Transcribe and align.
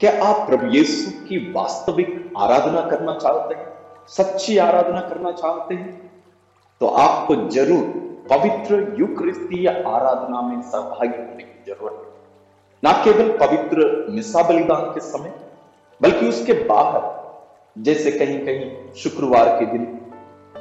क्या 0.00 0.24
आप 0.24 0.48
प्रभु 0.48 0.66
यीशु 0.66 1.10
की 1.26 1.52
वास्तविक 1.52 2.32
आराधना 2.36 2.80
करना 2.80 3.18
चाहते 3.18 3.54
हैं? 3.54 3.66
सच्ची 4.08 4.58
आराधना 4.58 5.00
करना 5.00 5.32
चाहते 5.32 5.74
हैं? 5.74 6.10
तो 6.80 6.86
आपको 6.86 7.34
ज़रूर 7.50 7.82
पवित्र 8.30 8.96
युक्रिस्तीय 8.98 9.68
आराधना 9.68 10.42
में 10.42 10.62
सहभागी 10.62 11.18
होने 11.18 11.42
की 11.42 11.72
ज़रूरत 11.72 11.92
है। 11.92 12.12
न 12.84 13.04
केवल 13.04 13.38
पवित्र 13.38 14.06
मिसा 14.10 14.42
बलिदान 14.42 14.84
के 14.84 15.00
समय, 15.00 15.32
बल्कि 16.02 16.28
उसके 16.28 16.52
बाहर, 16.52 17.32
जैसे 17.82 18.10
कहीं 18.10 18.38
कहीं 18.38 18.92
शुक्रवार 18.94 19.48
के 19.48 19.66
दिन, 19.66 20.00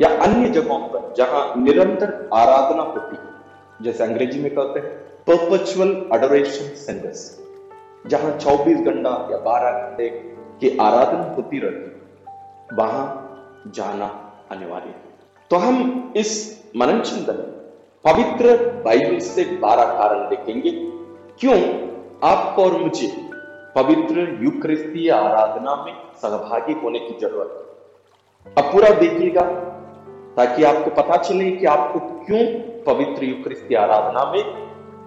या 0.02 0.10
अन्य 0.10 0.50
जगहों 0.50 0.80
पर, 0.80 1.14
जहाँ 1.18 1.54
निरंतर 1.58 2.30
आराधना 2.34 2.84
होती 2.84 3.16
है, 3.16 3.24
जैसे 3.82 4.04
अंग्रेज़ी 4.04 4.40
में 4.40 4.56
कहते 4.56 4.80
हैं 4.80 4.98
परपचुअल 5.30 6.10
अडोरेशन 6.12 6.76
सेंटर्स 6.76 7.45
जहाँ 8.08 8.38
24 8.38 8.78
घंटा 8.78 9.28
या 9.32 9.38
12 9.38 9.72
घंटे 9.72 10.10
की 10.62 10.78
आराधना 10.78 11.34
होती 11.36 11.60
रहती 11.60 12.76
वहाँ 12.76 13.22
जाना 13.68 14.06
अनिवार्य 14.52 14.86
है। 14.86 14.96
तो 15.50 15.56
हम 15.56 16.14
इस 16.18 16.64
मनन 16.78 17.02
चिंतन, 17.02 17.34
पवित्र 18.06 18.58
बाइबल 18.86 19.20
से 19.20 19.44
12 19.44 19.86
कारण 19.86 20.30
देखेंगे। 20.30 20.72
क्यों? 21.40 21.60
आपको 22.24 22.64
और 22.64 22.78
मुझे 22.78 23.08
पवित्र 23.76 24.44
युक्रिस्तीय 24.44 25.12
आराधना 25.12 25.76
में 25.76 25.94
सहभागी 26.16 26.74
होने 26.74 27.00
की 27.00 27.20
ज़रूरत 27.20 27.52
है। 27.56 27.66
अब 28.58 28.72
पूरा 28.72 28.90
देखिएगा, 28.90 29.42
ताकि 30.36 30.64
आपको 30.64 31.02
पता 31.02 31.18
चले 31.18 31.52
कि 31.52 31.66
आपको 31.66 32.00
क्यों 32.00 32.46
पवित्र 32.84 33.24
युक्रिस्तीय 33.24 33.78
आराधना 33.78 34.32
में 34.32 34.44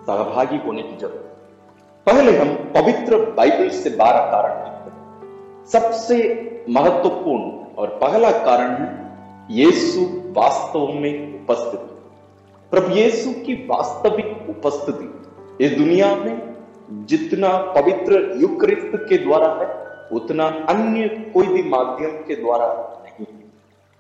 सहभागी 0.07 0.57
होने 0.57 0.83
की 0.83 0.97
ज़रूरत 0.97 1.25
पहले 2.09 2.37
हम 2.39 2.55
पवित्र 2.75 3.17
बाइबल 3.33 3.69
से 3.71 3.91
बारह 3.91 4.21
कारण 4.31 4.53
देखते 4.59 4.91
हैं। 4.91 5.65
सबसे 5.67 6.17
महत्वपूर्ण 6.69 7.75
और 7.75 7.89
पहला 7.89 8.31
कारण 8.31 8.71
है 8.71 8.89
यीशु 9.51 10.05
वास्तव 10.33 10.93
में 10.93 11.43
उपस्थित 11.43 11.81
प्रभु 12.73 12.95
यीशु 12.95 13.31
की 13.31 13.55
वास्तविक 13.67 14.49
उपस्थिति 14.49 15.65
इस 15.65 15.73
दुनिया 15.73 16.15
में 16.15 17.05
जितना 17.07 17.49
पवित्र 17.75 18.23
युक्रिस्त 18.37 18.93
के 19.09 19.19
द्वारा 19.19 19.53
है, 19.61 19.69
उतना 20.13 20.47
अन्य 20.69 21.09
कोई 21.35 21.47
भी 21.47 21.63
माध्यम 21.69 22.11
के 22.11 22.37
द्वारा 22.37 22.69
नहीं 23.05 23.27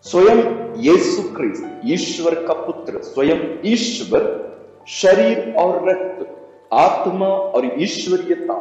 स्वयं 0.06 0.43
यीशु 0.77 1.22
क्रिस्त, 1.37 1.81
ईश्वर 1.84 2.34
का 2.47 2.55
पुत्र, 2.55 3.03
स्वयं 3.03 3.47
ईश्वर, 3.65 4.25
शरीर 4.89 5.55
और 5.59 5.89
रक्त 5.89 6.34
आत्मा 6.73 7.27
और 7.27 7.83
ईश्वरीयता 7.83 8.55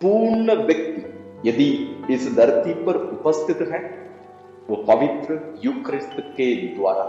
पूर्ण 0.00 0.54
व्यक्ति 0.54 1.12
यदि 1.48 1.96
इस 2.10 2.36
धरती 2.36 2.74
पर 2.74 2.96
उपस्थित 2.96 3.68
है, 3.72 4.10
वो 4.70 4.76
पवित्र 4.76 5.60
युक्रिस्त 5.64 6.16
के 6.20 6.56
द्वारा। 6.56 7.04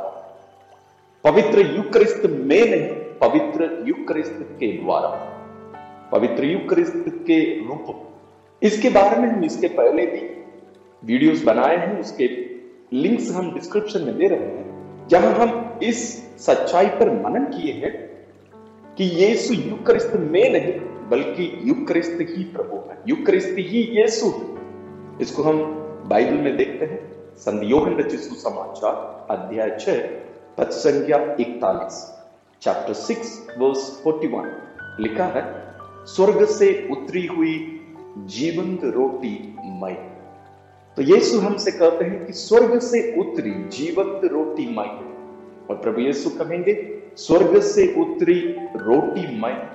पवित्र 1.23 1.75
युक्रिस्त 1.75 2.21
में 2.25 2.69
नहीं, 2.69 2.89
पवित्र 3.21 3.83
युक्रिस्त 3.87 4.39
के 4.41 4.67
द्वारा। 4.67 5.33
पवित्र 6.11 6.45
युक्रिस्त 6.45 7.03
के 7.07 7.67
रूप। 7.67 8.09
इसके 8.63 8.89
बारे 8.89 9.21
में 9.21 9.29
हम 9.29 9.43
इसके 9.43 9.67
पहले 9.67 10.05
भी 10.05 10.45
वीडियोस 11.03 11.43
बनाए 11.43 11.77
हैं, 11.77 11.99
उसके 11.99 12.25
लिंक्स 12.93 13.31
हम 13.31 13.53
डिस्क्रिप्शन 13.53 14.01
में 14.01 14.17
दे 14.17 14.27
रहे 14.27 14.39
हैं, 14.39 15.07
जहाँ 15.07 15.33
हम 15.33 15.79
इस 15.83 16.27
सच्चाई 16.45 16.85
पर 16.85 17.23
मनन 17.23 17.43
किए 17.43 17.71
हैं। 17.73 18.16
कि 18.97 19.03
यीशु 19.03 19.53
युक्रिस्त 19.53 20.11
में 20.15 20.49
नहीं, 20.49 20.73
बल्कि 21.09 21.61
युक्रिस्त 21.63 22.17
ही 22.21 22.43
प्रभु 22.43 22.89
है। 22.89 22.97
युक्रिस्त 23.07 23.55
ही 23.57 23.81
यीशु 23.81 24.31
इसको 25.21 25.43
हम 25.43 25.59
बाइबल 26.09 26.33
में 26.33 26.57
देखते 26.57 26.85
हैं। 26.85 27.11
संयोगन 27.37 27.97
रचित 27.97 28.19
सुसमाचार, 28.19 29.27
अध्याय 29.31 29.77
छह 29.79 29.97
पद 30.57 30.69
संख्या 30.69 31.35
इकतालीस 31.39 32.13
chapter 32.61 32.93
six 32.93 33.47
verse 33.57 34.01
forty 34.03 34.27
one 34.27 34.61
लिखा 34.99 35.25
है, 35.25 35.73
स्वर्ग 36.05 36.45
से 36.45 36.89
उतरी 36.91 37.25
हुई 37.25 37.81
जीवंत 38.17 38.83
रोटी 38.83 39.55
मई। 39.59 39.93
तो 40.95 41.01
यीशु 41.01 41.39
हमसे 41.39 41.71
कहते 41.71 42.05
हैं 42.05 42.25
कि 42.25 42.33
स्वर्ग 42.33 42.79
से 42.79 43.19
उतरी 43.19 43.51
जीवंत 43.51 44.21
रोटी 44.31 44.67
मई। 44.77 45.13
और 45.69 45.75
प्रभु 45.75 46.01
यीशु 46.01 46.29
कहेंगे 46.29 46.73
स्वर्ग 47.17 47.59
से 47.61 47.87
उतरी 48.01 48.39
रोटी 48.75 49.39
मैं 49.39 49.69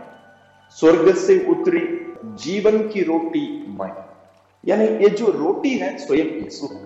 स्वर्ग 0.70 1.14
से 1.14 1.47
उतरी 1.47 1.80
जीवन 2.25 2.88
की 2.88 3.03
रोटी 3.03 3.66
मैं 3.80 3.92
यानी 4.69 4.84
ये 4.84 5.08
जो 5.08 5.26
रोटी 5.26 5.70
है, 5.70 5.98
स्वयं 5.98 6.26
यीशु 6.26 6.66
है। 6.66 6.80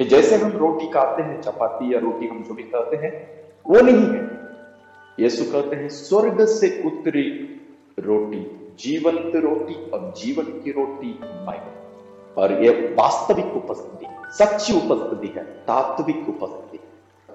ये 0.00 0.04
जैसे 0.04 0.36
हम 0.36 0.50
रोटी 0.50 0.86
खाते 0.86 1.22
हैं, 1.22 1.40
चपाती 1.42 1.94
या 1.94 1.98
रोटी 2.00 2.26
हम 2.26 2.42
जो 2.42 2.54
भी 2.54 2.62
कहते 2.62 2.96
हैं, 2.96 3.12
वो 3.66 3.80
नहीं 3.80 4.06
है। 4.06 4.30
यीशु 5.20 5.44
कहते 5.44 5.76
हैं 5.76 5.88
स्वर्ग 5.88 6.44
से 6.44 6.82
उतरी 6.86 7.28
रोटी, 7.98 8.40
जीवंत 8.78 9.36
रोटी 9.36 9.90
और 9.90 10.14
जीवन 10.16 10.44
की 10.44 10.72
रोटी 10.72 11.18
मैं 11.22 11.60
और 12.34 12.64
ये 12.64 12.70
वास्तविक 12.70 13.56
उपस्थिति, 13.56 14.06
सच्ची 14.32 14.72
उपस्थिति 14.76 15.28
है, 15.36 15.44
तात्विक 15.44 16.28
उपस्थिति। 16.28 16.63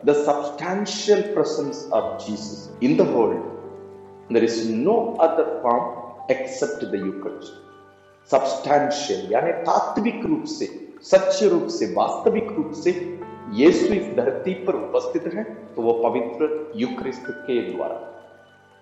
The 0.04 0.14
substantial 0.26 1.22
presence 1.34 1.88
of 1.92 2.26
Jesus 2.26 2.70
in 2.82 2.96
the 2.96 3.04
world, 3.04 3.44
there 4.30 4.44
is 4.44 4.70
no 4.70 5.16
other 5.18 5.60
form 5.62 5.86
except 6.30 6.80
the 6.82 6.98
Eucharist. 6.98 7.54
Substantial 8.30 9.32
यानी 9.32 9.52
तात्विक 9.68 10.26
रूप 10.26 10.44
से 10.48 10.66
सच्चे 11.04 11.48
रूप 11.50 11.68
से 11.76 11.86
वास्तविक 11.94 12.52
रूप 12.58 12.72
से 12.82 12.92
यीशु 13.58 13.94
इस 13.94 14.14
धरती 14.16 14.54
पर 14.66 14.76
उपस्थित 14.76 15.24
है 15.36 15.44
तो 15.76 15.82
वो 15.82 15.94
पवित्र 16.04 16.50
युक्रिस्त 16.76 17.26
के 17.48 17.60
द्वारा 17.72 17.96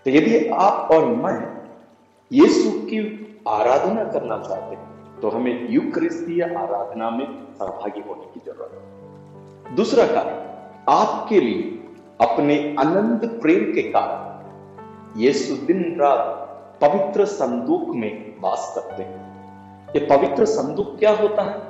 तो 0.06 0.12
यदि 0.12 0.46
आप 0.66 0.92
और 0.94 1.06
मैं 1.24 1.38
यीशु 2.32 2.72
की 2.90 3.00
आराधना 3.48 4.04
करना 4.12 4.38
चाहते 4.44 4.76
हैं 4.76 5.20
तो 5.22 5.30
हमें 5.30 5.70
युक्रिस्तीय 5.70 6.44
आराधना 6.44 7.10
में 7.10 7.26
सहभागी 7.60 8.02
होने 8.10 8.34
की 8.34 8.46
ज़रूरत 8.46 8.72
है 8.74 9.76
दूसरा 9.76 10.06
कारण 10.08 10.48
आपके 10.90 11.40
लिए 11.40 11.62
अपने 12.22 12.76
अनंत 12.80 13.42
प्रेम 13.42 13.74
के 13.74 13.82
कारण 13.82 14.28
यीशु 15.22 15.56
दिन 15.56 15.98
रात 16.02 16.44
पवित्र 16.82 17.26
संदूक 17.26 17.96
में 17.96 18.36
वास 18.42 18.72
करते 18.76 19.04
हैं। 19.04 19.28
ये 19.90 20.00
पवित्र 20.06 20.46
संदूक 20.46 20.96
क्या 21.00 21.12
होता 21.12 21.42
है? 21.42 21.62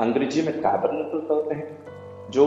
अंग्रेज़ी 0.00 0.42
में 0.42 0.60
टैबरनेकल 0.60 1.18
कहते 1.18 1.54
हैं, 1.54 1.78
जो 2.30 2.46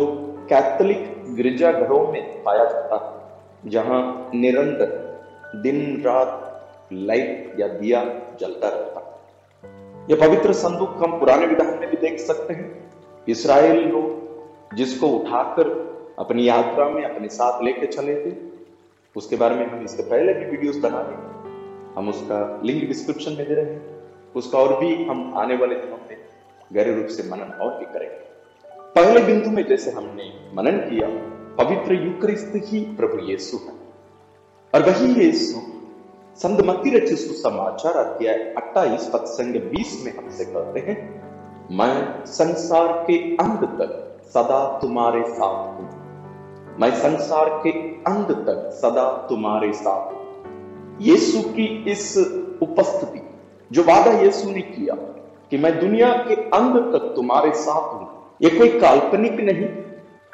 कैथोलिक 0.50 1.24
गिरजाघरों 1.36 2.12
में 2.12 2.44
पाया 2.44 2.66
जाता 2.66 2.96
है, 2.96 3.72
जहाँ 3.72 4.32
निरंतर 4.36 5.22
दिन 5.56 6.04
रात 6.06 6.62
लाइट 6.94 7.56
या 7.60 7.68
दिया 7.68 8.04
जलता 8.40 8.68
रहता 8.70 9.00
है। 9.00 9.18
यह 10.12 10.28
पवित्र 10.28 10.54
संदूक 10.54 10.90
हम 10.90 11.20
पुराने 11.20 11.46
विधान 11.46 11.80
में 11.80 11.90
भी 11.90 11.98
देख 11.98 12.20
सकते 12.20 12.54
हैं। 12.54 12.92
इसराइल 13.28 13.90
लोग 13.90 14.18
जिसको 14.76 15.08
उठाकर 15.08 15.97
अपनी 16.18 16.48
यात्रा 16.50 16.90
में, 16.90 17.04
अपने 17.06 17.28
साथ 17.30 17.64
लेके 17.64 17.86
चले 17.86 18.16
थे। 18.16 18.36
उसके 19.16 19.36
बारे 19.36 19.56
में 19.56 19.66
हम 19.68 19.84
इससे 19.84 20.04
पहले 20.04 20.34
भी 20.34 20.46
वीडियोस 20.46 20.78
बना 20.78 21.02
रहे 21.02 21.26
हम 21.98 22.10
उसका 22.10 22.62
लिंक 22.66 22.88
डिस्क्रिप्शन 22.88 23.32
में 23.32 23.48
दे 23.48 23.54
रहे 23.54 23.66
हैं। 23.66 23.96
उसका 24.36 24.60
और 24.60 24.80
भी 24.80 25.06
हम 25.06 25.34
आने 25.38 25.56
वाले 25.56 25.76
दिनों 25.76 25.98
में 25.98 26.18
गहरे 26.74 26.96
रूप 26.96 27.08
से 27.08 27.24
मनन 27.24 27.54
और 27.62 27.80
भी 27.80 27.86
करेंगे। 27.86 28.26
पहले 28.96 29.22
बिंदु 29.22 29.50
में 29.50 29.64
जैसे 29.68 29.92
हमने 29.92 30.24
मनन 30.54 30.78
किया, 30.80 31.08
पवित्र 31.64 31.94
युक्रिस्त 31.94 32.54
ही 32.56 32.80
प्रभु 32.80 33.18
यीशु 33.20 33.58
है। 33.58 33.74
और 34.74 34.90
वही 34.90 35.14
यीशु 35.14 35.60
संतमती 36.38 36.98
रचित 36.98 37.18
सुसमाचार 37.18 37.94
अध्याय 37.94 38.54
28 38.58 39.10
पद 39.14 39.26
संग 39.28 39.56
20 39.72 40.02
में 40.06 40.18
हमसे 40.18 40.46
कहते 40.46 40.80
हैं, 40.80 40.98
मैं 41.72 42.26
संसार 42.26 42.94
के 43.08 43.18
अंत 43.36 43.64
तक 43.80 44.04
सदा 44.30 44.80
तुम्हारे 44.80 45.24
साथ 45.28 45.80
हूँ। 45.80 45.97
मैं 46.80 46.96
संसार 46.96 47.50
के 47.50 47.72
अंत 47.90 48.28
तक 48.32 48.80
सदा 48.82 49.28
तुम्हारे 49.30 49.74
साथ 49.74 50.14
यीशु 51.02 51.50
की 51.50 51.92
इस 51.92 52.18
उपस्थिति, 52.62 53.30
जो 53.72 53.84
वादा 53.84 54.12
यीशु 54.12 54.52
ने 54.52 54.62
किया 54.62 54.96
कि 55.50 55.58
मैं 55.58 55.80
दुनिया 55.80 56.10
के 56.14 56.34
अंत 56.34 56.94
तक 56.94 57.14
तुम्हारे 57.16 57.52
साथ 57.52 57.94
हूँ, 57.94 58.24
ये 58.42 58.50
कोई 58.50 58.80
काल्पनिक 58.80 59.32
नहीं, 59.32 59.66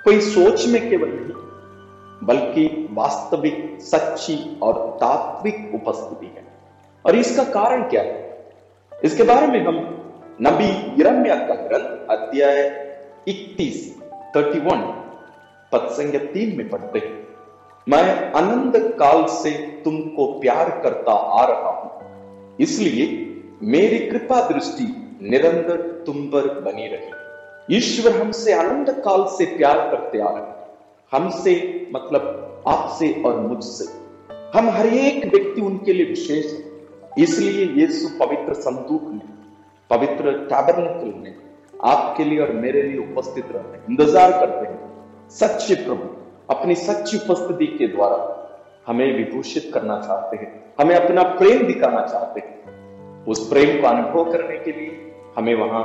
कोई 0.04 0.20
सोच 0.22 0.68
में 0.68 0.90
केवल 0.90 1.10
नहीं, 1.10 1.34
बल्कि 2.28 2.90
वास्तविक, 2.92 3.78
सच्ची 3.82 4.60
और 4.64 4.98
तात्विक 5.02 5.72
उपस्थिति 5.76 6.26
है। 6.26 6.44
और 7.06 7.16
इसका 7.16 7.44
कारण 7.44 7.90
क्या 7.90 8.02
है? 8.02 8.46
इसके 9.04 9.24
बारे 9.24 9.48
में 9.48 9.66
हम 9.66 9.76
नबी 10.42 11.04
का 11.30 11.56
ग्रंथ 11.56 12.18
अध्याय 12.18 12.70
31 13.28 14.02
31 14.38 15.04
संख्या 15.78 16.20
तीन 16.20 16.58
में 16.58 16.70
पढ़ते 16.70 17.00
हैं। 17.00 17.28
मैं 17.90 18.32
अनंत 18.32 18.76
काल 19.00 19.26
से 19.26 19.52
तुमको 19.86 20.26
प्यार 20.40 20.70
करता 20.84 21.12
आ 21.12 21.46
रहा 21.46 21.70
हूँ। 21.70 22.58
इसलिए 22.60 23.08
मेरी 23.62 23.98
कृपा 23.98 24.42
दृष्टि 24.50 24.84
निरंतर 25.22 26.04
तुम 26.06 26.16
पर 26.16 26.48
बनी 26.62 26.88
रही। 26.88 27.78
ईश्वर 27.78 28.22
हमसे 28.22 28.54
अनंत 28.54 28.90
काल 28.90 29.26
से 29.26 29.46
प्यार 29.46 29.78
करते 29.92 30.20
आ 30.20 30.30
रहे। 30.30 31.18
हमसे 31.18 31.88
मतलब 31.96 32.64
आपसे 32.68 33.24
और 33.26 33.40
मुझसे। 33.40 33.86
हम 34.58 34.70
हर 34.70 34.88
एक 34.88 35.26
व्यक्ति 35.26 35.62
उनके 35.62 35.94
लिए 35.94 36.06
विशेष 36.06 36.46
इसलिए 37.18 37.66
यीशु 37.66 38.08
पवित्र 38.20 38.54
संदूक 38.54 39.02
में, 39.04 39.22
पवित्र 39.90 40.32
टैबरनेकल 40.32 41.20
में 41.20 41.36
आपके 41.84 42.24
लिए 42.24 42.40
और 42.40 42.52
मेरे 42.52 42.82
लिए 42.82 42.98
उपस्थित 42.98 43.46
रहते 43.52 43.78
हैं 43.78 43.86
इंतज़ार 43.90 44.32
करते 44.32 44.68
हैं। 44.68 44.93
सच्चे 45.34 45.76
प्रभु, 45.76 46.08
अपनी 46.54 46.76
सच्ची 46.76 47.18
उपस्थिति 47.18 47.66
के 47.68 47.88
द्वारा 47.88 48.18
हमें 48.88 49.18
विभूषित 49.18 49.72
करना 49.74 50.00
चाहते 50.00 50.38
हैं, 50.38 50.74
हमें 50.82 50.96
अपना 50.96 51.24
प्रेम 51.24 51.68
दिखाना 51.68 52.06
चाहते 52.06 52.40
हैं। 52.40 53.26
उस 53.26 53.50
प्रेम 53.50 53.82
को 53.82 53.88
अनुभव 53.88 54.32
करने 54.32 54.58
के 54.58 54.72
लिए 54.72 55.16
हमें 55.38 55.56
वहाँ 55.56 55.84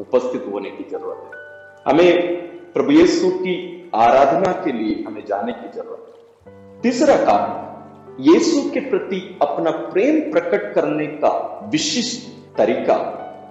उपस्थित 0.00 0.44
होने 0.52 0.70
की 0.70 0.84
ज़रूरत 0.90 1.22
है। 1.24 1.92
हमें 1.92 2.36
प्रभु 2.72 2.90
यीशु 2.90 3.30
की 3.30 3.90
आराधना 3.94 4.52
के 4.52 4.72
लिए 4.72 5.04
हमें 5.04 5.24
जाने 5.26 5.52
की 5.52 5.68
ज़रूरत 5.78 6.14
है। 6.16 6.80
तीसरा 6.80 7.16
कारण, 7.16 8.22
यीशु 8.22 8.70
के 8.70 8.80
प्रति 8.80 9.38
अपना 9.42 9.70
प्रेम 9.70 10.20
प्रकट 10.32 10.74
करने 10.74 11.06
का 11.06 11.60
विशिष्ट 11.72 12.28
तरीका 12.56 12.96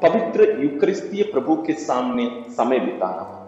पवित्र 0.03 0.63
युक्रिस्तीय 0.63 1.23
प्रभु 1.23 1.55
के 1.55 1.73
सामने 1.73 2.29
समय 2.49 2.79
बिताना। 2.79 3.43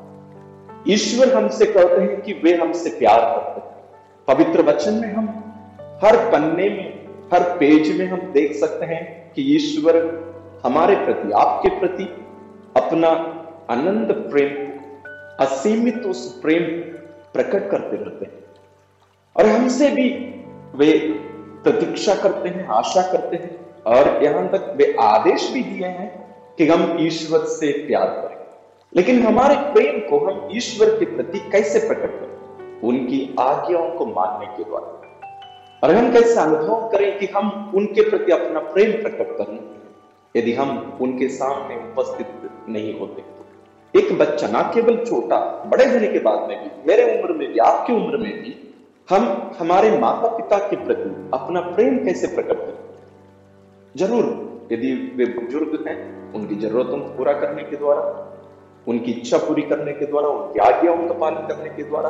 ईश्वर 0.88 1.34
हमसे 1.34 1.66
कहते 1.66 2.02
हैं 2.02 2.22
कि 2.22 2.34
वे 2.34 2.56
हमसे 2.56 2.90
प्यार 2.90 3.20
करते 3.20 3.60
हैं। 3.62 3.70
पवित्र 4.28 4.62
वचन 4.62 4.94
में 4.94 5.14
हम 5.14 5.28
हर 6.04 6.32
पन्ने 6.32 6.70
में, 6.70 7.08
हर 7.34 7.58
पेज 7.58 8.00
में 8.00 8.08
हम 8.08 8.20
देख 8.20 8.56
सकते 8.56 8.86
हैं 8.86 9.34
कि 9.34 9.42
ईश्वर 9.56 9.98
हमारे 10.66 10.96
प्रति, 10.96 11.32
आपके 11.32 11.80
प्रति 11.80 12.04
अपना 12.78 13.10
आनंद 13.74 14.12
प्रेम, 14.12 14.70
असीमित 15.46 15.98
उस 15.98 16.42
प्रेम 16.42 16.64
प्रकट 17.34 17.72
करते 17.72 17.96
रहते 17.96 18.26
हैं। 18.26 18.44
और 19.38 19.46
हमसे 19.46 19.90
भी 19.90 20.10
वे 20.76 21.00
प्रतीक्षा 21.64 22.16
करते 22.16 22.50
हैं, 22.50 22.68
आशा 22.68 23.12
करते 23.12 23.36
हैं। 23.36 23.60
और 23.84 24.24
यहाँ 24.24 24.48
तक 24.48 24.74
वे 24.78 24.96
आदेश 25.00 25.52
भी 25.54 25.64
दिए 25.64 25.88
हैं 25.88 26.36
कि 26.58 26.68
हम 26.68 26.98
ईश्वर 27.00 27.40
से 27.40 27.72
प्यार 27.72 28.06
करें। 28.06 28.29
लेकिन 28.94 29.22
हमारे 29.24 29.56
प्रेम 29.74 30.00
को 30.00 30.18
हम 30.20 30.48
ईश्वर 30.52 30.90
के 30.90 31.06
प्रति 31.06 31.40
कैसे 31.52 31.80
प्रकट 31.80 32.20
करें? 32.20 32.82
उनकी 32.82 33.36
आज्ञाओं 33.40 33.90
को 33.92 34.06
मानने 34.06 34.46
के 34.58 34.64
द्वारा। 34.64 34.96
और 35.84 35.96
हम 35.96 36.12
कैसे 36.14 36.40
अनुभव 36.40 36.90
करें 36.90 37.20
कि 37.20 37.26
हम 37.26 37.72
उनके 37.76 38.10
प्रति 38.10 38.32
अपना 38.32 38.60
प्रेम 38.60 38.92
प्रकट 39.02 39.38
करें 39.38 39.60
यदि 40.36 40.54
हम 40.54 40.98
उनके 41.02 41.28
सामने 41.28 41.76
उपस्थित 41.76 42.50
नहीं 42.70 43.00
होते, 43.00 43.24
एक 43.94 44.18
बच्चा 44.18 44.48
ना 44.48 44.62
केवल 44.62 45.04
छोटा, 45.06 45.38
बड़े 45.66 45.86
होने 45.86 46.08
के 46.08 46.20
बाद 46.20 46.50
में 46.50 46.58
भी, 46.64 46.70
मेरे 46.88 47.22
उम्र 47.22 47.34
में 47.34 47.48
भी, 47.54 47.58
आपकी 47.58 47.94
उम्र 47.94 48.18
में 48.18 48.32
भी, 48.32 48.56
हम 49.10 49.52
हमारे 49.60 49.98
माता 50.00 50.28
पिता 50.38 50.58
के 50.58 50.76
प्रति 50.76 51.10
अपना 51.34 51.62
प्रेम 51.62 51.98
कैसे 52.06 52.28
प्रकट 52.28 52.58
करें? 52.58 52.78
ज़रूर, 53.98 54.26
यदि 54.72 54.92
वे 55.16 55.26
बुज़ुर्ग 55.26 55.88
हैं, 55.88 56.34
उनकी 56.34 56.56
जरूरतों 56.56 56.98
को 56.98 57.18
पूरा 57.18 57.34
करने 57.34 57.64
के 57.64 57.76
द्वारा। 57.76 58.29
उनकी 58.90 59.12
इच्छा 59.12 59.38
पूरी 59.38 59.62
करने 59.62 59.94
के 59.94 60.06
द्वारा, 60.06 60.28
उनकी 60.28 60.60
आज्ञाओं 60.60 61.08
का 61.08 61.14
पालन 61.14 61.48
करने 61.48 61.70
के 61.70 61.84
द्वारा, 61.84 62.10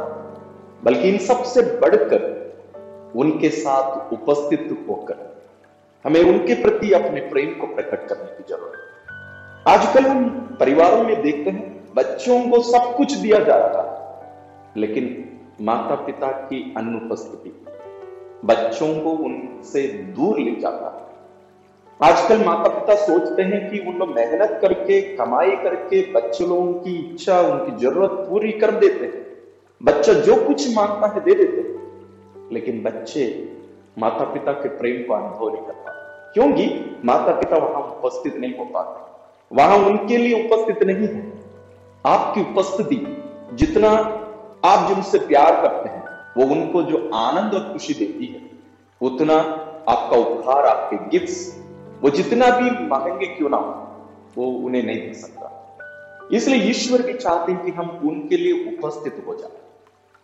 बल्कि 0.84 1.10
इन 1.10 1.18
सबसे 1.18 1.62
बढ़कर 1.80 2.38
उनके 3.16 3.50
साथ 3.50 4.14
उपस्थित 4.14 4.86
होकर 4.90 5.28
हमें 6.06 6.22
उनके 6.24 6.54
प्रति 6.62 6.92
अपने 6.92 7.22
प्रेम 7.22 7.54
को 7.54 7.68
प्रकट 7.68 8.08
करने 8.08 8.32
की 8.38 8.44
ज़रूरत 8.50 8.74
है। 8.74 9.74
आजकल 9.74 10.06
हम 10.08 10.30
परिवारों 10.60 11.04
में 11.04 11.22
देखते 11.22 11.50
हैं, 11.50 11.94
बच्चों 11.96 12.40
को 12.50 12.62
सब 12.62 12.96
कुछ 12.98 13.14
दिया 13.14 13.40
जा 13.40 13.56
रहा 13.56 13.82
है, 13.82 14.32
लेकिन 14.78 15.26
माता 15.62 15.96
पिता 15.96 16.28
की 16.28 16.74
अनुपस्थिति 16.78 17.56
बच्चों 18.46 18.94
को 19.02 19.12
उनसे 19.26 19.88
दूर 20.18 20.40
ले 20.40 20.52
जाता 20.52 20.90
है। 20.98 21.09
आजकल 22.04 22.46
माता 22.46 22.70
पिता 22.70 22.96
सोचते 22.96 23.42
हैं 23.42 23.72
कि 23.72 23.80
उन 23.80 23.96
लोग 23.96 24.10
मेहनत 24.16 24.60
करके, 24.62 25.02
कमाई 25.02 25.52
करके, 25.52 26.12
बच्चे 26.12 26.48
लोगों 26.48 26.74
की 26.74 27.10
इच्छा, 27.10 27.40
उनकी 27.40 27.78
ज़रूरत 27.78 28.10
पूरी 28.10 28.52
कर 28.52 28.72
देते 28.72 29.06
हैं। 29.06 29.26
बच्चा 29.84 30.14
जो 30.14 30.36
कुछ 30.36 30.76
माँगता 30.76 31.08
है 31.08 31.24
दे 31.24 31.34
देते 31.34 31.58
हैं। 31.58 32.02
लेकिन 32.52 32.84
बच्चे 32.84 33.54
माता 34.00 34.24
पिता 34.24 34.52
के 34.52 34.70
प्रेम 34.70 35.08
को 35.08 35.14
अनुभव 35.14 35.56
नहीं 35.56 35.66
कर 35.66 35.74
पाते। 35.74 36.34
क्योंकि 36.34 36.98
माता 37.06 37.32
पिता 37.32 37.58
वहाँ 37.58 37.82
उपस्थित 37.82 38.36
नहीं 38.36 38.58
हो 38.58 38.66
पाते। 38.66 39.12
वहाँ 39.56 39.78
उनके 39.78 40.18
लिए 40.18 40.50
उपस्थित 40.50 40.84
नहीं 40.84 41.08
है। 41.08 41.34
आपकी 42.06 42.42
उपस्थिति 42.42 43.24
जितना 43.54 43.90
आप 44.66 44.88
जिनसे 44.88 45.18
प्यार 45.18 45.62
करते 45.62 45.90
हैं, 45.90 46.06
वो 46.38 46.56
उनको 46.56 46.84
जो 46.84 47.12
आनंद 47.14 47.54
और 47.54 47.74
खुशी 47.74 47.94
देती 47.94 48.26
है, 48.26 48.42
उतना 49.02 49.36
आपका 49.90 50.18
उपहार, 50.18 50.66
आपके 50.66 51.20
गिफ्ट 51.20 51.60
वो 52.02 52.10
जितना 52.10 52.50
भी 52.50 52.70
मांगेंगे 52.88 53.26
क्यों 53.28 53.50
ना 53.50 53.58
वो 54.38 54.46
उन्हें 54.46 54.84
नहीं 54.84 55.00
दे 55.00 55.14
सकता। 55.14 55.56
इसलिए 56.34 56.70
ईश्वर 56.70 57.02
भी 57.02 57.14
चाहते 57.14 57.52
हैं 57.52 57.66
कि 57.66 57.72
हम 57.72 57.90
उनके 58.10 58.38
लिए 58.38 58.54
उपस्थित 58.68 59.24
हो 59.28 59.36
जाए। 59.36 59.58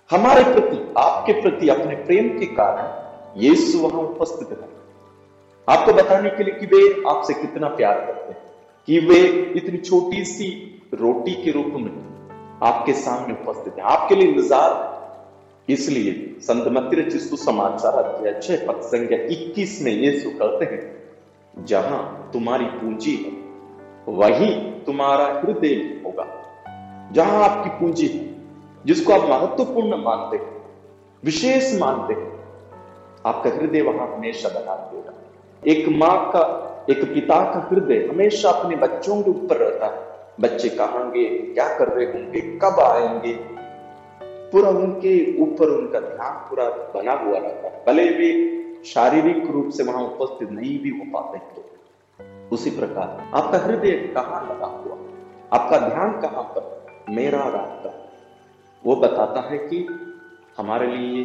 हमारे 0.09 0.43
प्रति, 0.43 0.93
आपके 0.97 1.33
प्रति, 1.41 1.69
अपने 1.69 1.95
प्रेम 1.95 2.27
के 2.39 2.45
कारण 2.45 3.41
यीशु 3.41 3.79
वहाँ 3.79 4.01
उपस्थित 4.01 4.49
है। 4.49 4.67
आपको 5.67 5.93
बताने 5.93 6.29
के 6.29 6.43
लिए 6.43 6.53
कि 6.53 6.65
वे 6.65 7.03
आपसे 7.09 7.33
कितना 7.33 7.67
प्यार 7.67 7.99
करते 7.99 8.33
हैं, 8.33 8.41
कि 8.87 8.99
वे 8.99 9.19
इतनी 9.57 9.77
छोटी 9.77 10.23
सी 10.25 10.49
रोटी 10.93 11.33
के 11.43 11.51
रूप 11.51 11.73
में 11.75 11.91
आपके 12.63 12.93
सामने 12.93 13.33
उपस्थित 13.33 13.73
है। 13.77 13.81
आपके 13.83 14.15
लिए 14.15 14.27
इंतज़ार। 14.27 14.93
इसलिए 15.69 16.13
संत 16.41 16.67
मतिर 16.67 17.09
समाचार 17.09 17.93
अध्याय 17.93 18.39
छह 18.41 18.65
पद 18.67 18.81
संख्या 18.81 19.17
इक्कीस 19.31 19.81
में 19.81 19.91
यीशु 19.91 20.29
कहते 20.29 20.65
हैं 20.65 20.81
जहाँ 21.59 22.29
तुम्हारी 22.33 22.65
पूंजी 22.65 23.15
है, 23.15 23.31
वही 24.13 24.71
तुम्हारा 24.71 25.25
हृदय 25.25 26.01
होगा। 26.05 26.27
जहाँ 27.11 27.49
आपकी 27.49 27.69
पूंजी 27.69 28.07
है, 28.07 28.35
जिसको 28.85 29.13
आप 29.13 29.29
महत्वपूर्ण 29.29 29.97
मानते 29.97 30.37
हैं, 30.37 30.65
विशेष 31.23 31.79
मानते 31.79 32.13
हैं, 32.13 32.43
आपका 33.25 33.49
हृदय 33.49 33.81
वहाँ 33.81 34.17
हमेशा 34.17 34.49
बना 34.49 34.75
देगा 34.75 35.13
एक 35.67 35.87
माँ 35.89 36.29
का, 36.29 36.71
एक 36.89 37.13
पिता 37.13 37.53
का 37.53 37.69
हृदय 37.71 38.07
हमेशा 38.11 38.49
अपने 38.49 38.75
बच्चों 38.75 39.21
के 39.21 39.29
ऊपर 39.29 39.57
रहता 39.57 39.85
है। 39.85 40.15
बच्चे 40.39 40.69
कहांगे, 40.69 41.25
क्या 41.25 41.77
कर 41.77 41.87
रहे 41.87 42.05
होंगे? 42.05 42.41
कब 42.41 42.79
आएँगे? 42.79 43.33
पूरा 44.23 44.69
उनके 44.69 45.41
ऊपर 45.41 45.69
उनका 45.69 45.99
ध्यान 45.99 46.33
पूरा 46.33 46.65
बना 46.69 47.13
हुआ 47.13 47.37
रहता 47.37 47.67
है। 47.67 47.83
भले 47.87 48.05
भी 48.05 48.55
शारीरिक 48.85 49.51
रूप 49.51 49.69
से 49.69 49.83
वहाँ 49.83 50.03
उपस्थित 50.03 50.49
नहीं 50.49 50.79
भी 50.79 50.89
हो 50.89 51.11
पाते 51.13 51.37
तो। 51.37 51.69
उसी 52.51 52.69
प्रकार, 52.69 53.31
आपका 53.33 53.57
हृदय 53.57 53.91
कहाँ 53.91 54.43
लगा 54.43 54.65
हुआ? 54.65 54.97
आपका 55.53 55.77
ध्यान 55.77 56.21
कहाँ 56.21 56.43
पर? 56.43 56.85
मेरा 57.09 57.39
आपका 57.39 58.09
वो 58.85 58.95
बताता 58.95 59.41
है 59.41 59.57
कि 59.57 59.87
हमारे 60.57 60.97
लिए 60.97 61.23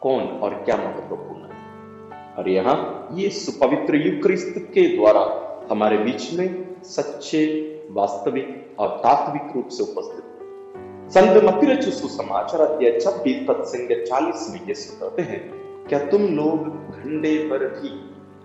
कौन 0.00 0.22
और 0.22 0.54
क्या 0.54 0.76
महत्वपूर्ण 0.76 1.42
है। 1.42 1.58
और 2.34 2.48
यहाँ, 2.48 3.08
ये 3.12 3.28
सुपवित्र 3.28 3.94
युक्रिस्त 3.96 4.54
के 4.58 4.96
द्वारा 4.96 5.44
हमारे 5.70 5.98
बीच 5.98 6.34
में 6.34 6.82
सच्चे, 6.82 7.64
वास्तविक 7.90 8.76
और 8.78 8.88
तात्विक 8.88 9.56
रूप 9.56 9.68
से 9.68 9.82
उपस्थित 9.82 10.24
संत 11.10 11.44
मतिर 11.44 11.82
सुसमाचार 11.82 12.60
अध्याय 12.60 13.00
छब्बीस 13.00 13.46
पद 13.48 13.62
संख्या 13.62 14.04
चालीस 14.04 14.48
में 14.50 14.66
ये 14.66 14.74
कहते 14.74 15.22
हैं। 15.22 15.67
क्या 15.88 15.98
तुम 16.06 16.22
लोग 16.36 16.66
घंटे 16.92 17.36
पर 17.50 17.66
भी 17.70 17.90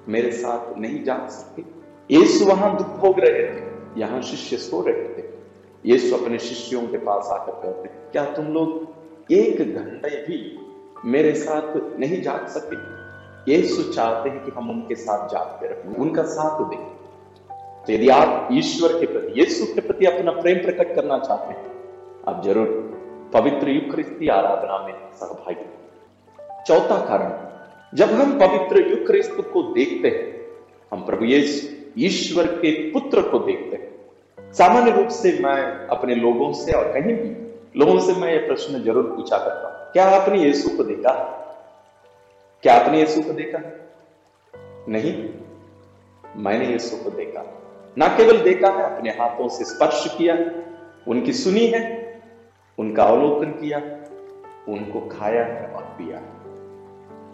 मेरे 0.07 0.31
साथ 0.31 0.77
नहीं 0.77 1.03
जा 1.03 1.15
सकते? 1.29 1.63
यीशु 2.09 2.45
वहाँ 2.45 2.75
दुख 2.77 2.87
भोग 2.99 3.19
रहे 3.19 3.43
थे, 3.43 3.63
यहाँ 3.99 4.21
शिष्य 4.21 4.57
सो 4.57 4.81
रहे 4.81 5.03
थे। 5.07 5.23
यीशु 5.85 6.15
अपने 6.15 6.39
शिष्यों 6.39 6.81
के 6.87 6.97
पास 6.99 7.29
आकर 7.31 7.51
कहते, 7.53 7.89
क्या 8.11 8.23
तुम 8.35 8.45
लोग 8.47 9.31
एक 9.31 9.59
घंटे 9.59 10.15
भी 10.27 10.39
मेरे 11.05 11.33
साथ 11.35 11.75
नहीं 11.99 12.21
जाग 12.21 12.47
सके 12.47 12.81
यीशु 13.47 13.83
चाहते 13.83 14.29
हैं 14.29 14.43
कि 14.45 14.51
हम 14.51 14.69
उनके 14.69 14.95
साथ 14.95 15.27
जागते 15.29 15.67
रहें 15.67 15.95
उनका 15.97 16.23
साथ 16.29 16.59
दें। 16.69 16.83
तो 17.85 17.91
यदि 17.93 18.09
आप 18.09 18.49
ईश्वर 18.53 18.99
के 18.99 19.05
प्रति, 19.05 19.39
यीशु 19.39 19.65
के 19.65 19.81
प्रति 19.81 20.05
अपना 20.05 20.31
प्रेम 20.31 20.57
प्रकट 20.57 20.95
करना 20.95 21.17
चाहते 21.19 21.53
हैं, 21.53 21.71
आप 22.27 22.43
ज़रूर 22.43 22.67
पवित्र 23.33 23.69
युक्रिस्ती 23.69 24.27
आराधना 24.31 24.77
में 24.85 24.93
सहभागी 25.13 25.65
चौथा 26.67 27.05
कारण, 27.05 27.31
जब 27.97 28.09
हम 28.09 28.39
पवित्र 28.39 28.89
युक्रिस्त 28.89 29.37
को 29.53 29.63
देखते 29.63 30.07
हैं, 30.07 30.41
हम 30.91 31.05
प्रभु 31.05 31.25
ईश्वर 31.97 32.47
के 32.47 32.91
पुत्र 32.91 33.21
को 33.21 33.39
देखते 33.39 33.75
हैं। 33.75 34.53
सामान्य 34.53 34.91
रूप 34.91 35.07
से 35.07 35.39
मैं 35.39 35.87
अपने 35.87 36.15
लोगों 36.15 36.53
से 36.53 36.71
और 36.71 36.93
कहीं 36.93 37.13
भी, 37.13 37.29
लोगों 37.79 37.99
से 37.99 38.13
मैं 38.13 38.33
यह 38.33 38.47
प्रश्न 38.47 38.83
ज़रूर 38.83 39.03
पूछा 39.03 39.37
करता 39.37 39.67
हूँ। 39.67 39.91
क्या 39.91 40.09
आपने 40.09 40.43
यीशु 40.43 40.77
को 40.77 40.83
देखा? 40.83 41.11
क्या 42.63 42.75
आपने 42.75 42.99
यीशु 42.99 43.21
को 43.21 43.33
देखा? 43.33 43.59
नहीं। 44.89 45.29
मैंने 46.35 46.65
यीशु 46.65 47.03
को 47.03 47.09
देखा। 47.09 47.61
ना 47.97 48.07
केवल 48.07 48.37
देखा 48.37 48.67
है, 48.67 48.97
अपने 48.97 49.09
हाथों 49.09 49.49
से 49.49 49.63
स्पर्श 49.63 50.15
किया, 50.17 50.37
उनकी 51.07 51.33
सुनी 51.33 51.67
है, 51.67 51.83
उनका 52.79 53.03
अवलोकन 53.03 53.51
किया, 53.51 53.77
उनको 54.67 55.09
खाया 55.17 55.45
है 55.45 55.67
और 55.67 55.83
पिया 55.83 56.17
है। 56.17 56.42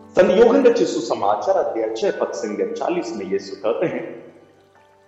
संयोगन 0.09 0.63
रचित 0.63 0.87
सुसमाचार 0.87 1.55
अध्याय 1.55 1.93
छह, 1.95 2.11
पद 2.11 2.31
संज्ञा 2.31 2.67
चालीस 2.67 3.15
में 3.15 3.25
यीशु 3.25 3.55
कहते 3.55 3.85
हैं, 3.85 4.33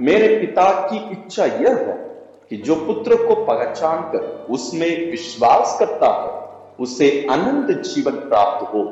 मेरे 0.02 0.28
पिता 0.40 0.88
की 0.88 0.98
इच्छा 1.12 1.46
यह 1.46 1.76
है 1.76 1.96
कि 2.50 2.58
जो 2.58 2.76
पुत्र 2.76 3.16
को 3.16 3.36
पहचान 3.46 4.02
कर 4.02 4.48
उसमें 4.50 5.12
विश्वास 5.12 5.76
करता 5.80 6.10
है, 6.22 6.32
उसे 6.80 7.10
अनंत 7.32 7.78
जीवन 7.78 8.12
प्राप्त 8.12 8.74
हो। 8.74 8.84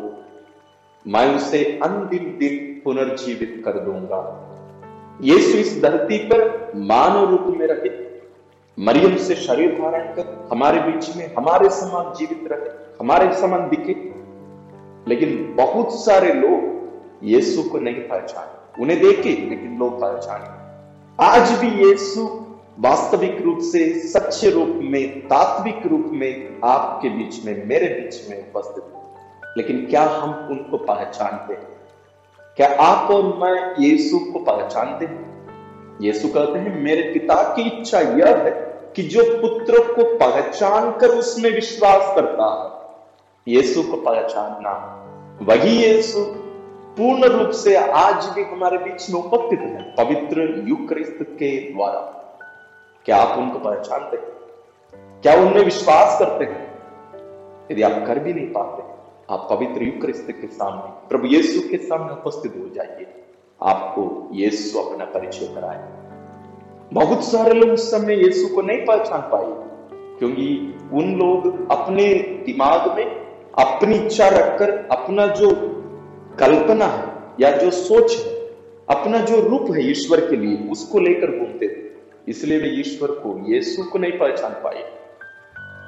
मैं 1.08 1.36
उसे 1.36 1.64
अंतिम 1.84 2.26
दिन 2.40 2.82
पुनर्जीवित 2.84 3.62
कर 3.66 3.72
दूँगा। 3.72 4.22
यीशु 5.22 5.58
इस 5.58 5.82
धरती 5.82 6.18
पर 6.18 6.72
मानव 6.76 7.30
रूप 7.30 7.56
में 7.58 7.68
रहे। 7.68 7.90
मरियम 8.78 9.18
से 9.18 9.36
शरीर 9.36 9.72
धारण 9.72 10.14
कर 10.14 10.48
हमारे 10.52 10.80
बीच 10.80 11.16
में 11.16 11.36
हमारे 11.36 11.70
समान 11.70 12.14
जीवित 12.14 12.52
रहे, 12.52 12.70
हमारे 13.00 13.34
समान 13.34 13.70
दिखे। 13.70 14.20
लेकिन 15.10 15.54
बहुत 15.58 16.06
सारे 16.06 16.34
लोग 16.34 16.80
यीशु 17.24 17.64
को 17.64 17.78
नहीं 17.78 17.96
पहचाने। 17.96 18.84
उन्हें 18.84 19.00
देखे, 19.00 19.30
लेकिन 19.30 19.78
लोग 19.80 20.02
पहचाने। 20.02 20.60
आज 21.26 21.52
भी 21.52 21.68
यीशु 21.68 22.46
वास्तविक 22.80 23.42
रूप 23.42 23.60
से, 23.60 24.00
सच्चे 24.00 24.50
रूप 24.50 24.68
में, 24.68 25.20
तात्विक 25.20 25.88
रूप 25.88 26.06
में 26.14 26.60
आपके 26.66 27.10
बीच 27.10 27.46
में, 27.46 27.68
मेरे 27.68 27.86
बीच 27.86 28.30
में 28.30 28.54
उपस्थित 28.54 28.84
है। 28.96 29.02
लेकिन 29.58 29.86
क्या 29.86 30.04
हम 30.04 30.48
उनको 30.52 30.78
पहचानते 30.78 31.54
हैं? 31.54 31.68
क्या 32.58 32.76
आप 32.80 33.12
और 33.12 33.24
मैं 33.24 33.76
यीशु 33.80 34.20
को 34.20 34.40
पहचानते 34.40 35.06
हैं? 35.06 35.48
यीशु 36.02 36.28
कहते 36.28 36.60
हैं, 36.60 36.84
मेरे 36.84 37.02
पिता 37.02 37.56
की 37.56 37.62
इच्छा 37.62 38.00
यह 38.00 38.38
है 38.38 38.52
कि 38.96 39.02
जो 39.02 39.24
पुत्र 39.24 39.94
को 39.94 40.18
पहचान 40.18 40.92
कर 40.92 41.08
उसमें 41.08 41.52
विश्वास 41.52 42.16
करता 42.16 42.64
है, 42.64 42.80
यीशु 43.56 43.82
को 43.82 43.98
पहचानना 43.98 44.96
वही 45.42 45.70
यीशु 45.84 46.24
पूर्ण 46.98 47.26
रूप 47.26 47.50
से 47.50 47.76
आज 47.76 48.26
भी 48.26 48.44
हमारे 48.44 48.78
बीच 48.78 49.10
में 49.10 49.22
उपस्थित 49.22 49.60
है, 49.60 49.96
पवित्र 49.98 50.64
युक्रिस्त 50.68 51.18
के 51.22 51.74
द्वारा। 51.74 52.00
क्या 53.06 53.18
आप 53.18 53.38
उनको 53.40 53.60
पहचानते 53.60 54.18
हैं? 54.18 55.22
क्या 55.22 55.36
उनमें 55.36 55.64
विश्वास 55.64 56.20
करते 56.20 56.46
हैं? 56.46 56.80
यदि 57.72 57.82
आप 57.82 58.08
कर 58.08 58.20
भी 58.20 58.34
नहीं 58.34 58.48
पाते, 58.48 58.84
आप 59.34 59.48
पवित्र 59.50 59.84
युक्रिस्त 59.84 60.28
के 60.32 60.48
सामने, 60.48 61.08
प्रभु 61.08 61.28
यीशु 61.28 61.70
के 61.70 61.78
सामने 61.78 62.12
उपस्थित 62.12 62.54
हो 62.60 62.70
जाइए। 62.76 63.24
आपको 63.62 64.30
यीशु 64.34 64.80
अपना 64.80 65.06
परिचय 65.06 65.48
कराए। 65.48 65.88
बहुत 66.94 67.24
सारे 67.24 67.54
लोग 67.54 67.70
उस 67.70 67.92
समय 67.92 68.24
यीशु 68.26 68.56
को 68.56 68.62
नहीं 68.62 68.86
पहचान 68.86 69.22
पाए, 69.22 69.48
क्योंकि 70.20 70.76
उन 70.94 71.16
लोग 71.16 71.72
अपने 71.72 72.14
दिमाग 72.46 72.96
में 72.98 73.19
अपनी 73.60 73.96
इच्छा 73.96 74.28
रखकर 74.30 74.70
अपना 74.92 75.26
जो 75.34 75.50
कल्पना 76.40 76.86
है 76.86 77.08
या 77.40 77.52
जो 77.52 77.72
सोच 77.72 78.16
है, 78.16 78.34
अपना 78.90 79.20
जो 79.22 79.40
रूप 79.42 79.72
है 79.72 79.90
ईश्वर 79.90 80.20
के 80.30 80.36
लिए, 80.36 80.58
उसको 80.72 81.00
लेकर 81.00 81.38
घूमते 81.40 81.68
थे। 81.68 82.32
इसलिए 82.32 82.60
वे 82.60 82.70
ईश्वर 82.80 83.12
को, 83.14 83.38
यीशु 83.48 83.84
को 83.84 84.00
नहीं 84.00 84.12
पहचान 84.12 84.52
पाए। 84.64 84.84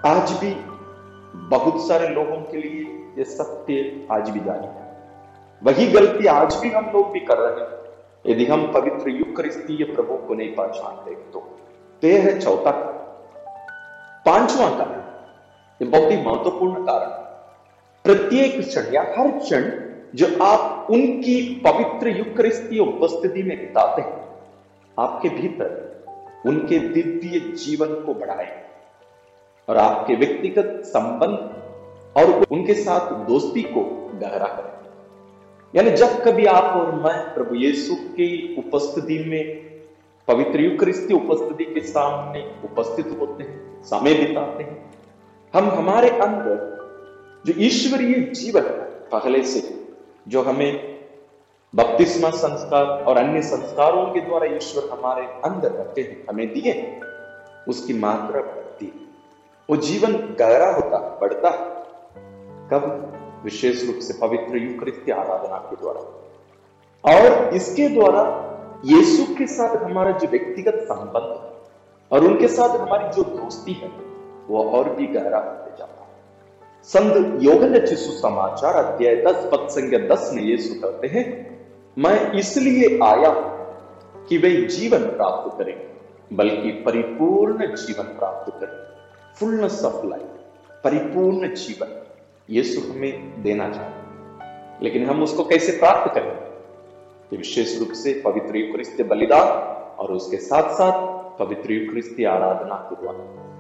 आज 0.06 0.32
भी 0.42 0.54
बहुत 1.50 1.88
सारे 1.88 2.08
लोगों 2.08 2.38
के 2.42 2.58
लिए 2.58 2.82
यह 3.18 3.24
सत्य 3.30 4.08
आज 4.12 4.30
भी 4.30 4.40
जारी 4.40 4.68
है। 4.68 4.90
वही 5.62 5.88
गलती 5.88 6.28
आज 6.28 6.56
भी 6.56 6.70
हम 6.70 6.92
लोग 6.94 7.12
भी 7.12 7.20
कर 7.22 7.38
रहे 7.38 7.62
हैं। 7.62 7.80
यदि 8.25 8.46
हम 8.46 8.72
पवित्र 8.72 9.10
युग 9.10 9.36
क्रिस्तीय 9.36 9.84
प्रभु 9.86 10.18
को 10.18 10.34
नहीं 10.34 10.54
पहचानते 10.56 11.16
तो 11.34 11.40
ते 12.04 12.18
है 12.18 12.40
चौथा 12.40 12.72
पांचवा 14.25 14.70
कारण, 14.70 15.01
ये 15.82 15.88
बहुत 15.88 16.12
ही 16.12 16.18
महत्वपूर्ण 16.18 16.84
कारण 16.84 17.20
प्रत्येक 18.05 18.60
क्षण 18.60 18.93
या 18.93 19.01
हर 19.17 19.31
क्षण 19.39 19.70
जो 20.15 20.27
आप 20.43 20.88
उनकी 20.89 21.62
पवित्र 21.65 22.08
युक्रिस्तीय 22.08 22.79
उपस्थिति 22.79 23.43
में 23.43 23.58
बिताते 23.58 24.01
हैं, 24.01 24.24
आपके 25.00 25.29
भीतर 25.29 26.43
उनके 26.46 26.79
दिव्य 26.79 27.39
जीवन 27.39 27.93
को 27.96 28.13
बढ़ाए 28.13 28.48
और 29.67 29.77
आपके 29.77 30.15
व्यक्तिगत 30.15 30.81
संबंध 30.86 32.17
और 32.17 32.46
उनके 32.51 32.74
साथ 32.74 33.13
दोस्ती 33.27 33.62
को 33.62 33.84
गहरा 34.22 34.48
करें। 34.48 35.75
यानी 35.75 35.91
जब 35.91 36.22
कभी 36.24 36.46
आप 36.46 36.75
और 36.75 36.96
मैं 36.96 37.34
प्रभु 37.34 37.55
यीशु 37.55 37.96
की 37.96 38.55
उपस्थिति 38.60 39.20
में, 39.20 39.43
पवित्र 40.27 40.62
युक्रिस्ती 40.62 41.13
उपस्थिति 41.13 41.74
के 41.74 41.81
सामने 41.81 42.43
उपस्थित 42.63 43.17
होते 43.20 43.43
हैं, 43.43 43.84
समय 43.84 44.13
बिताते 44.13 44.63
हैं, 44.63 44.91
हम 45.53 45.70
हमारे 45.70 46.10
अंदर 46.10 46.81
जो 47.45 47.53
ईश्वरीय 47.57 48.13
जीवन 48.13 48.62
पहले 49.12 49.43
से, 49.43 49.88
जो 50.27 50.41
हमें 50.41 51.00
बपतिस्मा 51.75 52.29
संस्कार 52.29 52.86
और 52.86 53.17
अन्य 53.17 53.41
संस्कारों 53.41 54.05
के 54.05 54.21
द्वारा 54.21 54.45
ईश्वर 54.45 55.00
हमारे 55.00 55.25
अंदर 55.25 55.71
रखते 55.71 56.01
हैं, 56.01 56.25
हमें 56.29 56.53
दिए 56.53 57.00
उसकी 57.67 57.93
मात्रा 57.93 58.41
बढ़ती 58.41 58.86
है। 58.86 59.12
वो 59.69 59.75
जीवन 59.75 60.12
गहरा 60.12 60.71
होता, 60.71 61.17
बढ़ता 61.21 61.50
है। 61.50 61.81
कब? 62.69 63.17
विशेष 63.43 63.86
रूप 63.86 63.95
से 63.95 64.13
पवित्र 64.13 64.57
युक्रिस्ती 64.57 65.12
आराधना 65.12 65.57
के 65.57 65.75
द्वारा। 65.75 66.00
और 67.15 67.53
इसके 67.53 67.89
द्वारा 67.89 68.51
यीशु 68.86 69.36
के 69.36 69.48
साथ 69.48 69.75
हमारा 69.75 70.12
जो 70.12 70.27
व्यक्तिगत 70.27 70.75
संबंध 70.75 71.51
और 72.12 72.25
उनके 72.25 72.48
साथ 72.48 72.69
हमारी 72.69 73.10
जो 73.10 73.24
दोस्ती 73.24 73.74
है, 73.74 73.88
वो 74.48 74.63
और 74.63 74.89
भी 74.89 75.07
गहरा 75.07 75.39
होते 75.39 75.77
जाता 75.77 76.00
है। 76.00 76.00
संत 76.84 77.44
योगन 77.44 77.86
सुसमाचार 77.86 78.74
अध्याय 78.74 79.16
दस 79.16 79.50
पद 79.54 79.68
संज्ञा 79.70 80.00
दस 80.00 80.32
में 80.34 80.44
यीशु 80.44 80.82
कहते 80.82 81.08
हैं, 81.08 81.26
मैं 81.98 82.32
इसलिए 82.32 83.00
आया 83.04 83.30
कि 84.30 84.38
वे 84.38 84.50
जीवन 84.50 85.00
प्राप्त 85.00 85.58
करें, 85.58 85.88
बल्कि 86.34 86.72
परिपूर्ण 86.72 87.76
जीवन 87.76 88.04
प्राप्त 88.04 88.54
करें। 88.54 88.78
फुलनेस 89.40 89.84
ऑफ़ 89.84 90.06
लाइफ 90.06 90.24
परिपूर्ण 90.84 91.54
जीवन। 91.54 92.06
यीशु 92.50 92.92
हमें 92.92 93.44
देना 93.44 93.70
चाहते 93.70 94.84
लेकिन 94.84 95.06
हम 95.06 95.24
उसको 95.24 95.44
कैसे 95.44 95.72
प्राप्त 95.72 96.14
करें? 96.14 97.38
विशेष 97.38 97.80
रूप 97.80 97.92
से 97.92 98.22
पवित्र 98.26 98.58
युक्रिस्ती 98.58 99.04
बलिदान 99.04 99.48
और 99.98 100.12
उसके 100.12 100.38
साथ 100.38 100.70
साथ 100.70 100.94
पवित्र 101.40 101.72
युक्रिस्ती 101.72 102.24
आराधना 102.24 102.76
के 102.76 103.02
द्वारा। 103.02 103.52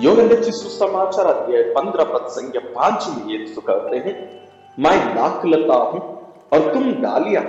योगन 0.00 0.42
सुसमाचार 0.42 1.26
अध्याय 1.26 1.62
पंद्रह 1.62 2.04
पद 2.04 2.26
संख्या 2.26 2.60
पाँच 2.74 3.06
में 3.08 3.26
ये 3.26 3.38
कहते 3.38 3.96
हैं, 3.96 4.48
मैं 4.78 5.14
दाखलता 5.14 5.74
हूँ 5.74 6.00
और 6.52 6.72
तुम 6.74 6.92
डालिया 6.92 7.42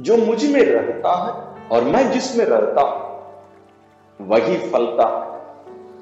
जो 0.00 0.16
मुझमें 0.16 0.64
रहता 0.64 1.12
है 1.12 1.32
और 1.68 1.84
मैं 1.84 2.10
जिसमें 2.10 2.44
रहता 2.44 2.80
हूँ, 2.80 4.28
वही 4.28 4.56
फलता 4.56 5.08
है। 5.08 5.40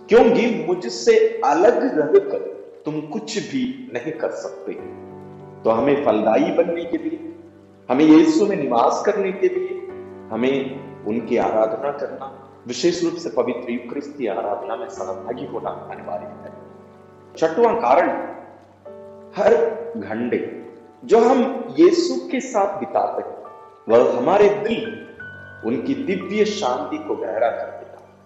क्योंकि 0.09 0.65
मुझसे 0.69 1.41
अलग 1.45 1.99
रहकर 1.99 2.39
तुम 2.85 3.01
कुछ 3.01 3.39
भी 3.39 3.91
नहीं 3.95 4.13
कर 4.13 4.31
सकते। 4.31 4.73
तो 5.65 5.71
हमें 5.71 6.05
फलदायी 6.05 6.53
बनने 6.53 6.85
के 6.85 6.99
लिए, 6.99 7.35
हमें 7.91 8.05
यीशु 8.05 8.47
में 8.47 8.57
निवास 8.57 9.03
करने 9.07 9.33
के 9.33 9.49
लिए, 9.49 9.69
हमें 10.31 10.81
उनकी 11.05 11.37
आराधना 11.37 11.91
करना 11.91 12.44
विशेष 12.67 13.05
रूप 13.05 13.15
से 13.15 13.31
पवित्र 13.31 13.71
युक्रिस्ती 13.71 14.27
आराधना 14.27 14.77
में 14.77 14.89
सहभागी 14.89 15.47
होना 15.47 15.71
अनिवार्य 15.71 16.27
है। 16.27 16.53
छठवां 17.37 17.75
कारण, 17.75 18.11
हर 19.37 19.55
घंटे 19.97 20.65
जो 21.05 21.19
हम 21.21 21.65
यीशु 21.79 22.29
के 22.29 22.41
साथ 22.41 22.79
बिताते 22.79 23.29
हैं, 23.29 23.37
वह 23.89 24.19
हमारे 24.19 24.49
दिल, 24.49 25.09
उनकी 25.67 25.95
दिव्य 25.95 26.45
शांति 26.45 26.99
को 26.99 27.17
गहरा 27.17 27.51
कर 27.51 27.67
देता 27.67 27.85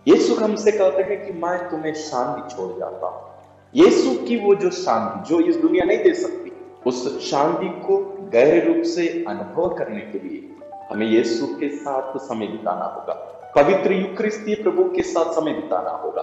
यीशु 0.09 0.35
हमसे 0.35 0.73
कहते 0.73 1.03
हैं 1.03 1.27
कि 1.27 1.33
मैं 1.33 1.71
तुम्हें 1.71 1.95
शांति 1.95 2.57
छोड़ 2.57 2.79
जाता 2.79 3.07
हूँ। 3.07 3.31
यीशु 3.75 4.27
की 4.27 4.37
वो 4.37 4.55
जो 4.55 4.71
शांति, 4.71 5.29
जो 5.29 5.41
इस 5.41 5.57
दुनिया 5.57 5.85
नहीं 5.85 5.99
दे 5.99 6.15
सकती, 6.15 6.53
उस 6.87 7.31
शांति 7.31 7.69
को 7.69 7.99
गहरे 8.33 8.61
रूप 8.61 8.85
से 8.85 9.25
अनुभव 9.29 9.75
करने 9.75 10.01
के 10.01 10.19
लिए 10.19 10.57
हमें 10.91 11.07
यीशु 11.07 11.47
के 11.47 11.69
साथ 11.69 12.19
समय 12.19 12.47
बिताना 12.47 12.85
होगा। 12.85 13.28
पवित्र 13.59 13.93
युक्रिस्ती 13.93 14.55
प्रभु 14.55 14.85
के 14.85 15.03
साथ 15.03 15.33
समय 15.33 15.53
बिताना 15.53 15.91
होगा। 15.91 16.23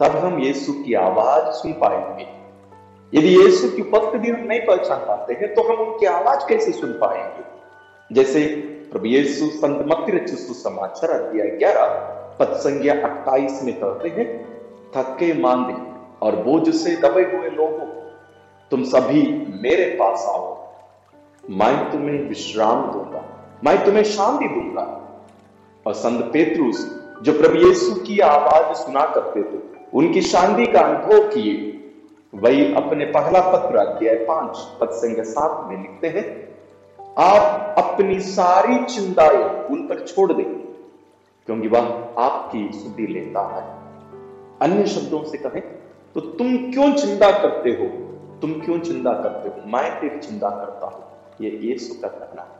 तब 0.00 0.16
हम 0.16 0.38
यीशु 0.38 0.72
की 0.72 0.94
आवाज़ 0.94 1.54
सुन 1.54 1.72
पाएँगे। 1.72 2.26
यदि 3.18 3.28
यीशु 3.28 3.68
की 3.68 3.82
उपस्थिति 3.82 4.30
हम 4.30 4.40
नहीं 4.40 4.60
पहचान 4.60 4.98
पाते 4.98 5.34
हैं 5.34 5.54
तो 5.54 5.62
हम 5.62 5.88
उनकी 5.88 6.06
आवाज़ 6.06 6.48
कैसे 6.48 6.72
सुन 6.72 6.92
पाएँगे? 6.92 7.44
जैसे 8.12 8.46
प्रभु 8.92 9.06
यीशु 9.06 9.46
संत 9.46 9.86
मत्ती 9.86 10.12
रचित 10.12 10.38
समाचार 10.38 11.10
अध्याय 11.10 11.48
ग्यारह 11.48 11.86
पद 12.40 12.46
संज्ञा 12.46 12.94
अट्ठाईस 12.94 13.62
में 13.64 13.80
कहते 13.80 14.08
हैं, 14.08 14.28
थके 14.96 15.40
मांदे 15.40 15.92
और 16.26 16.36
बोझ 16.36 16.74
से 16.74 16.96
दबे 16.96 17.22
हुए 17.22 17.50
लोगों, 17.50 17.86
तुम 18.70 18.82
सभी 18.82 19.22
मेरे 19.62 19.84
पास 19.84 20.26
आओ। 20.26 20.68
मैं 21.50 21.92
तुम्हें 21.92 22.28
विश्राम 22.28 22.92
दूँगा। 22.92 23.24
मैं 23.64 23.84
तुम्हें 23.84 24.04
शांति 24.04 24.48
दूँगा। 24.48 25.04
और 25.88 25.94
संत 25.94 26.24
पेतरुस, 26.32 26.78
जो 27.22 27.32
प्रभु 27.32 27.54
यीशु 27.54 27.94
की 27.94 28.18
आवाज़ 28.18 28.76
सुना 28.76 29.04
करते 29.04 29.42
थे, 29.42 29.60
उनकी 29.94 30.22
शांति 30.22 30.66
का 30.66 30.80
अनुभव 30.80 31.28
किए। 31.28 31.74
वही 32.34 32.74
अपने 32.74 33.04
पहला 33.04 33.40
पत्र 33.40 33.76
अध्याय 33.76 34.14
पाँच, 34.14 34.58
पद 34.80 34.88
संख्या 34.90 35.24
सात 35.24 35.68
में 35.68 35.76
लिखते 35.82 36.08
हैं, 36.08 36.48
आप 37.18 37.74
अपनी 37.78 38.20
सारी 38.20 38.84
चिंताएँ 38.84 39.66
उन 39.66 39.86
पर 39.88 40.00
छोड़ 40.00 40.32
दें, 40.32 40.50
क्योंकि 41.46 41.68
वह 41.68 41.80
आपकी 42.18 42.70
सुधि 42.74 43.06
लेता 43.06 43.42
है। 43.48 43.78
अन्य 44.60 44.86
शब्दों 44.86 45.22
से 45.24 45.38
कहें 45.38 45.62
तो 46.14 46.20
तुम 46.20 46.56
क्यों 46.72 46.92
चिंता 46.92 47.30
करते 47.30 47.70
हो? 47.70 47.86
तुम 48.40 48.52
क्यों 48.52 48.78
चिंता 48.78 49.12
करते 49.12 49.48
हो? 49.48 49.54
मैं 49.66 50.00
तेरी 50.00 50.18
चिंता 50.18 50.50
करता 50.50 50.86
हूँ। 50.86 51.04
ये 51.40 51.50
यीशु 51.62 51.94
का 52.02 52.08
कहना 52.08 52.42
है। 52.42 52.57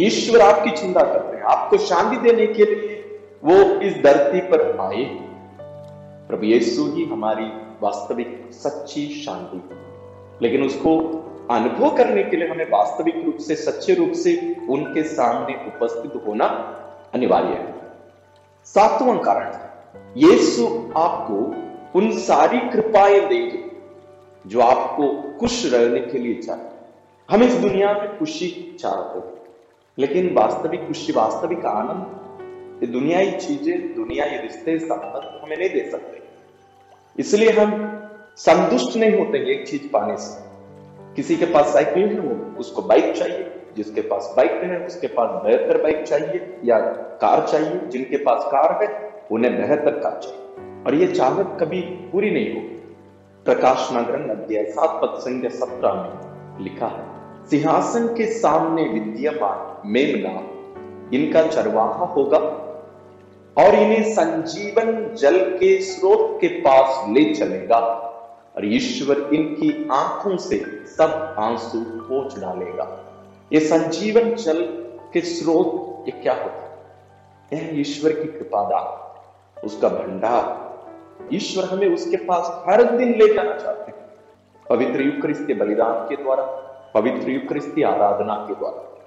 ईश्वर 0.00 0.40
आपकी 0.40 0.70
चिंता 0.70 1.00
करते 1.00 1.36
हैं, 1.36 1.44
आपको 1.44 1.76
शांति 1.76 2.16
देने 2.16 2.46
के 2.46 2.64
लिए 2.64 3.20
वो 3.44 3.80
इस 3.80 3.94
धरती 3.94 4.40
पर 4.40 4.80
आए। 4.80 5.04
प्रभु 6.28 6.44
यीशु 6.44 6.84
ही 6.84 7.04
हमारी 7.04 7.44
वास्तविक, 7.82 8.50
सच्ची 8.52 9.06
शांति। 9.06 9.76
लेकिन 10.42 10.62
उसको 10.62 10.98
अनुभव 11.50 11.96
करने 11.96 12.22
के 12.22 12.36
लिए 12.36 12.48
हमें 12.48 12.70
वास्तविक 12.70 13.22
रूप 13.24 13.36
से, 13.36 13.54
सच्चे 13.54 13.94
रूप 13.94 14.12
से 14.12 14.56
उनके 14.70 15.02
सामने 15.02 15.54
उपस्थित 15.54 16.22
होना 16.26 16.44
अनिवार्य 17.14 17.48
है। 17.48 17.74
सातवां 18.64 19.18
कारण, 19.18 19.52
यीशु 20.16 20.92
आपको 20.96 21.54
उन 21.98 22.10
सारी 22.10 22.58
कृपाएँ 22.58 23.20
देंगे 23.20 23.64
जो 24.46 24.60
आपको 24.60 25.36
खुश 25.40 25.74
रहने 25.74 26.00
के 26.00 26.18
लिए 26.18 26.34
चाहते 26.34 26.74
हम 27.30 27.42
इस 27.42 27.54
दुनिया 27.54 27.92
में 27.92 28.18
खुशी 28.18 28.76
चाहते 28.80 29.18
हैं। 29.18 29.43
लेकिन 29.98 30.34
वास्तविक 30.34 30.86
खुशी, 30.86 31.12
वास्तविक 31.12 31.66
आनंद, 31.66 32.24
ये 32.82 32.86
दुनियाई 32.86 33.30
चीज़ें 33.30 33.94
दुनियाई 33.94 34.28
रिश्ते 34.28 34.78
संबंध 34.78 35.40
हमें 35.44 35.56
नहीं 35.56 35.70
दे 35.70 35.90
सकते। 35.90 36.22
इसलिए 37.18 37.50
हम 37.50 37.90
संतुष्ट 38.36 38.96
नहीं 38.96 39.18
होते 39.18 39.52
एक 39.52 39.68
चीज़ 39.68 39.88
पाने 39.92 40.16
से। 40.16 40.44
किसी 41.16 41.36
के 41.36 41.46
पास 41.46 41.66
साइकिल 41.66 42.08
है, 42.08 42.20
वो, 42.20 42.58
उसको 42.58 42.82
बाइक 42.82 43.16
चाहिए। 43.16 43.60
जिसके 43.76 44.00
पास 44.00 44.34
बाइक 44.36 44.50
है, 44.50 44.86
उसके 44.86 45.06
पास 45.06 45.42
बेहतर 45.42 45.82
बाइक 45.82 46.02
चाहिए 46.02 46.60
या 46.64 46.80
कार 47.20 47.46
चाहिए। 47.48 47.80
जिनके 47.86 48.16
पास 48.16 48.44
कार 48.44 48.84
है, 48.84 49.22
उन्हें 49.32 49.56
बेहतर 49.56 49.90
कार 49.90 50.20
चाहिए। 50.22 50.38
और 50.86 50.94
ये 50.94 51.06
चाहत 51.06 51.56
कभी 51.60 51.80
पूरी 51.80 52.30
नहीं 52.30 52.54
होगी। 52.54 52.96
प्रकाश 53.44 53.88
नगरन 53.92 54.28
अध्याय 54.28 54.64
सात 54.64 55.02
पद 55.02 55.18
संख्या 55.18 55.50
सत्रह 55.50 55.94
में 55.94 56.34
लिखा 56.64 56.86
है। 56.86 57.13
सिंहासन 57.50 58.06
के 58.06 58.26
सामने 58.26 58.82
विद्यमान 58.82 59.82
मेमना, 59.86 60.54
इनका 61.16 61.46
चरवाहा 61.46 62.04
होगा 62.04 62.38
और 63.56 63.74
इन्हें 63.74 64.14
संजीवन 64.14 65.14
जल 65.14 65.38
के 65.38 65.80
स्रोत 65.82 66.38
के 66.40 66.48
पास 66.48 67.08
ले 67.08 67.34
चलेगा 67.34 67.78
और 68.56 68.66
ईश्वर 68.66 69.34
इनकी 69.34 69.88
आँखों 69.92 70.36
से 70.36 70.84
सब 70.86 71.36
आँसू 71.38 71.80
पोछ 71.80 72.38
डालेगा। 72.38 73.00
ये 73.52 73.60
संजीवन 73.60 74.34
जल 74.34 74.62
के 75.12 75.20
स्रोत, 75.20 76.04
ये 76.08 76.20
क्या 76.22 76.32
होता 76.32 76.62
है? 76.62 76.78
यह 77.52 77.80
ईश्वर 77.80 78.12
की 78.12 78.24
कृपा 78.24 78.64
दान, 78.64 79.62
उसका 79.64 79.88
भंडार। 79.88 80.64
ईश्वर 81.32 81.64
हमें 81.64 81.94
उसके 81.94 82.16
पास 82.16 82.64
हर 82.68 82.82
दिन 82.82 83.08
ले 83.08 83.34
जाना 83.34 83.56
चाहते 83.56 83.92
हैं। 83.92 84.08
पवित्र 84.70 85.02
युक्रिस्त 85.02 85.44
के 85.46 85.54
बलिदान 85.54 85.92
के 85.92 86.22
द्वारा 86.22 86.70
पवित्र 86.94 87.30
युक्रिस्त 87.30 87.74
आराधना 87.86 88.34
के 88.34 88.54
द्वारा। 88.54 89.02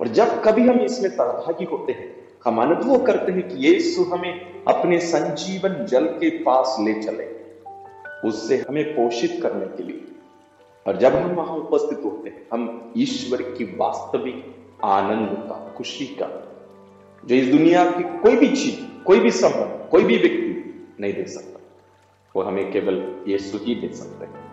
और 0.00 0.08
जब 0.08 0.42
कभी 0.42 0.68
हम 0.68 0.80
इसमें 0.80 1.10
सहभागी 1.10 1.64
होते 1.64 1.92
हैं, 1.92 2.16
हम 2.44 2.62
अनुभव 2.62 3.04
करते 3.04 3.32
हैं 3.32 3.48
कि 3.48 3.54
यीशु 3.54 4.02
हमें 4.02 4.64
अपने 4.64 4.98
संजीवन 4.98 5.86
जल 5.86 6.06
के 6.06 6.30
पास 6.30 6.76
ले 6.80 7.02
चले, 7.02 7.42
उससे 8.28 8.64
हमें 8.68 8.92
पोषित 8.92 9.40
करने 9.42 9.66
के 9.66 9.82
लिए। 9.82 10.04
और 10.86 10.96
जब 10.96 11.14
हम 11.14 11.30
वहाँ 11.30 11.56
उपस्थित 11.56 12.04
होते 12.04 12.28
हैं, 12.28 12.46
हम 12.52 12.92
ईश्वर 12.96 13.42
की 13.42 13.64
वास्तविक 13.64 14.56
आनंद 14.84 15.28
का, 15.28 15.74
खुशी 15.76 16.06
का, 16.06 16.48
जो 17.24 17.34
इस 17.34 17.48
दुनिया 17.48 17.90
की 17.90 18.02
कोई 18.02 18.36
भी 18.36 18.48
चीज़, 18.48 19.04
कोई 19.04 19.20
भी 19.20 19.30
संबंध, 19.30 19.90
कोई 19.90 20.04
भी 20.04 20.16
व्यक्ति 20.16 20.88
नहीं 21.00 21.12
दे 21.12 21.24
सकता, 21.24 21.60
वो 22.36 22.42
हमें 22.42 22.72
केवल 22.72 23.24
यीशु 23.28 23.58
ही 23.58 23.74
दे 23.74 23.94
सकते 23.94 24.24
हैं। 24.24 24.52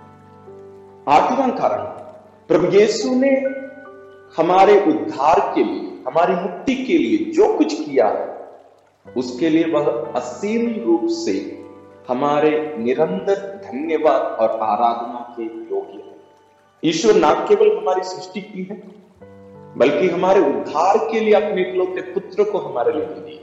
आठवां 1.07 1.51
कारण 1.51 2.08
प्रभु 2.49 2.67
यीशु 2.77 3.09
ने 3.15 3.29
हमारे 4.37 4.79
उद्धार 4.85 5.39
के 5.55 5.63
लिए, 5.63 5.89
हमारी 6.07 6.35
मुक्ति 6.35 6.75
के 6.75 6.97
लिए 6.97 7.17
जो 7.31 7.47
कुछ 7.57 7.73
किया 7.73 8.07
है, 8.07 8.27
उसके 9.05 9.49
लिए 9.49 9.65
वह 9.65 9.89
असीम 10.15 10.85
रूप 10.85 11.05
से 11.09 11.33
हमारे 12.07 12.51
निरंतर 12.77 13.35
धन्यवाद 13.65 14.21
और 14.21 14.49
आराधना 14.61 15.19
के 15.37 15.43
योग्य 15.43 15.97
है। 15.97 16.15
ईश्वर 16.83 17.15
न 17.15 17.33
केवल 17.49 17.77
हमारी 17.77 18.03
सृष्टि 18.03 18.41
की 18.41 18.63
है, 18.63 18.81
बल्कि 19.77 20.07
हमारे 20.07 20.39
उद्धार 20.39 20.97
के 21.11 21.19
लिए 21.19 21.33
अपने 21.33 21.61
इकलौते 21.61 22.01
पुत्र 22.13 22.43
को 22.43 22.57
हमारे 22.57 22.93
लिए 22.93 23.05
दिए 23.05 23.39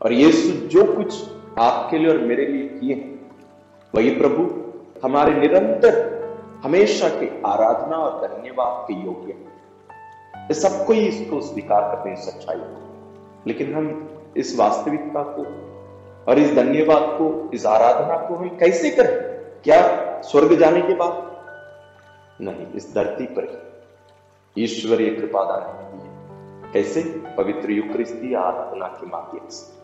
और 0.00 0.12
यीशु 0.12 0.52
जो 0.68 0.84
कुछ 0.94 1.22
आपके 1.58 1.98
लिए 1.98 2.08
और 2.08 2.18
मेरे 2.18 2.46
लिए 2.46 2.68
किए 2.68 2.94
हैं, 2.94 3.32
वही 3.94 4.10
प्रभु 4.10 4.46
हमारे 5.04 5.34
निरंतर 5.34 6.17
हमेशा 6.64 7.08
के 7.08 7.42
आराधना 7.46 7.96
और 7.96 8.28
धन्यवाद 8.28 8.84
के 8.88 8.94
योग्य 8.94 9.32
है। 9.32 10.54
सबको 10.54 10.92
ही 10.92 11.00
इसको 11.00 11.40
स्वीकार 11.40 11.82
करते 11.82 12.08
हैं 12.08 12.16
सच्चाई। 12.16 12.56
को 12.56 12.88
लेकिन 13.46 13.74
हम 13.74 14.08
इस 14.36 14.58
वास्तविकता 14.58 15.22
को 15.22 15.42
और 16.30 16.38
इस 16.38 16.54
धन्यवाद 16.54 17.02
को, 17.02 17.50
इस 17.54 17.66
आराधना 17.66 18.28
को 18.28 18.34
हम 18.34 18.48
कैसे 18.48 18.90
करें? 18.90 19.28
क्या 19.62 19.82
स्वर्ग 20.22 20.54
जाने 20.54 20.80
के 20.80 20.94
बाद? 20.94 21.28
नहीं, 22.40 22.72
इस 22.72 22.94
धरती 22.94 23.26
पर 23.26 23.44
ही। 23.44 24.64
ईश्वरीय 24.64 25.10
कृपादान 25.10 25.78
कैसे? 26.72 27.02
पवित्र 27.38 27.70
युक्रिस्ती 27.70 28.34
आराधना 28.34 28.86
के 28.86 29.06
माध्यम 29.06 29.48
से। 29.48 29.78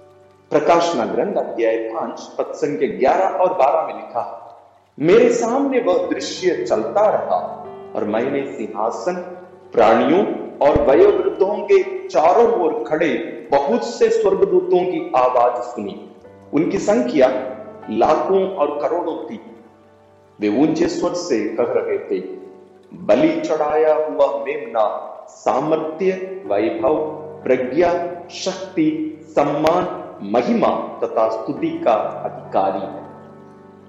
प्रकाशना 0.50 1.04
ग्रंथ 1.04 1.34
अध्याय 1.34 1.76
पाँच 1.76 2.20
पद 2.38 2.52
संख्या 2.54 2.98
ग्यारह 2.98 3.38
और 3.38 3.54
बारह 3.54 3.86
में 3.86 3.94
लिखा 3.94 4.40
मेरे 4.98 5.32
सामने 5.32 5.80
वह 5.80 6.06
दृश्य 6.08 6.64
चलता 6.64 7.06
रहा 7.10 7.36
और 7.96 8.04
मैंने 8.04 8.44
सिंहासन, 8.52 9.14
प्राणियों 9.72 10.26
और 10.58 10.80
वयोवृद्धों 10.82 11.56
के 11.56 12.08
चारों 12.08 12.60
ओर 12.60 12.84
खड़े 12.88 13.08
बहुत 13.50 13.84
से 13.84 14.10
स्वर्गदूतों 14.10 14.84
की 14.84 15.12
आवाज़ 15.16 15.62
सुनी। 15.62 16.10
उनकी 16.54 16.78
संख्या 16.78 17.28
लाखों 17.90 18.48
और 18.48 18.78
करोड़ों 18.82 19.16
थी। 19.24 19.40
वे 20.40 20.48
ऊँचे 20.62 20.88
स्वर 20.88 21.14
से 21.14 21.44
कह 21.48 21.64
रहे 21.68 21.98
थे, 21.98 22.20
बलि 22.94 23.40
चढ़ाया 23.40 23.94
हुआ 23.94 24.26
मेमना, 24.44 24.86
सामर्थ्य, 25.28 26.10
वैभव, 26.46 26.96
प्रज्ञा, 27.44 27.92
शक्ति, 28.30 29.18
सम्मान, 29.28 29.88
महिमा 30.22 31.00
तथा 31.04 31.28
स्तुति 31.28 31.82
का 31.84 31.94
अधिकारी 31.94 32.86
है। 32.86 33.03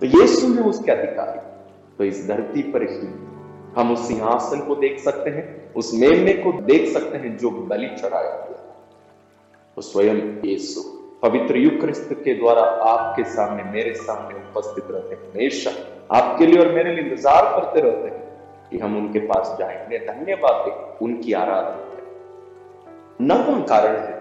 तो 0.02 0.06
यीशु 0.08 0.54
है 0.54 0.64
उसके 0.64 0.92
अधिकारी। 0.92 1.40
तो 1.98 2.04
इस 2.04 2.28
धरती 2.28 2.62
पर 2.72 2.84
ही 2.84 3.08
हम 3.76 3.92
उस 3.94 4.08
सिंहासन 4.08 4.60
को 4.68 4.76
देख 4.76 5.00
सकते 5.00 5.30
हैं, 5.30 5.74
उस 5.74 5.94
मेमने 5.94 6.34
को 6.34 6.52
देख 6.64 6.88
सकते 6.90 7.18
हैं 7.18 7.38
जो 7.38 7.50
बलि 7.52 7.88
चढ़ाया 7.96 8.34
हुआ 8.34 8.54
वो 9.78 9.82
स्वयं 9.82 10.20
यीशु, 10.46 10.82
पवित्र 11.22 11.58
युक्रिस्त 11.58 12.10
के 12.16 12.34
द्वारा 12.34 12.62
आपके 12.86 13.24
सामने, 13.26 13.64
मेरे 13.64 13.94
सामने 13.96 14.36
उपस्थित 14.40 14.86
रहते 14.92 15.16
हैं। 15.16 15.22
हमेशा 15.24 15.72
आपके 16.12 16.46
लिए 16.46 16.60
और 16.60 16.72
मेरे 16.74 16.94
लिए 16.96 17.04
इंतज़ार 17.04 17.44
करते 17.52 17.82
रहते 17.82 18.08
हैं 18.08 18.70
कि 18.70 18.78
हम 18.80 18.98
उनके 18.98 19.20
पास 19.28 19.56
जाए 19.60 19.86
उन्हें 19.86 20.06
धन्यवाद 20.06 21.00
उनकी 21.02 21.34
आराधना 21.34 21.84
नवम 23.22 23.62
कारण 23.64 23.98
है 23.98 24.14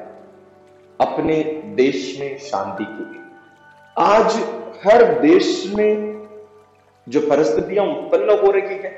अपने 1.00 1.42
देश 1.76 2.16
में 2.20 2.38
शांति 2.40 2.84
के 2.84 3.04
लिए। 3.04 3.23
आज 3.98 4.36
हर 4.86 5.20
देश 5.20 5.72
में 5.76 6.26
जो 7.08 7.20
परिस्थितियाँ 7.20 7.84
उत्पन्न 7.86 8.30
हो 8.30 8.50
रही 8.50 8.76
है, 8.76 8.92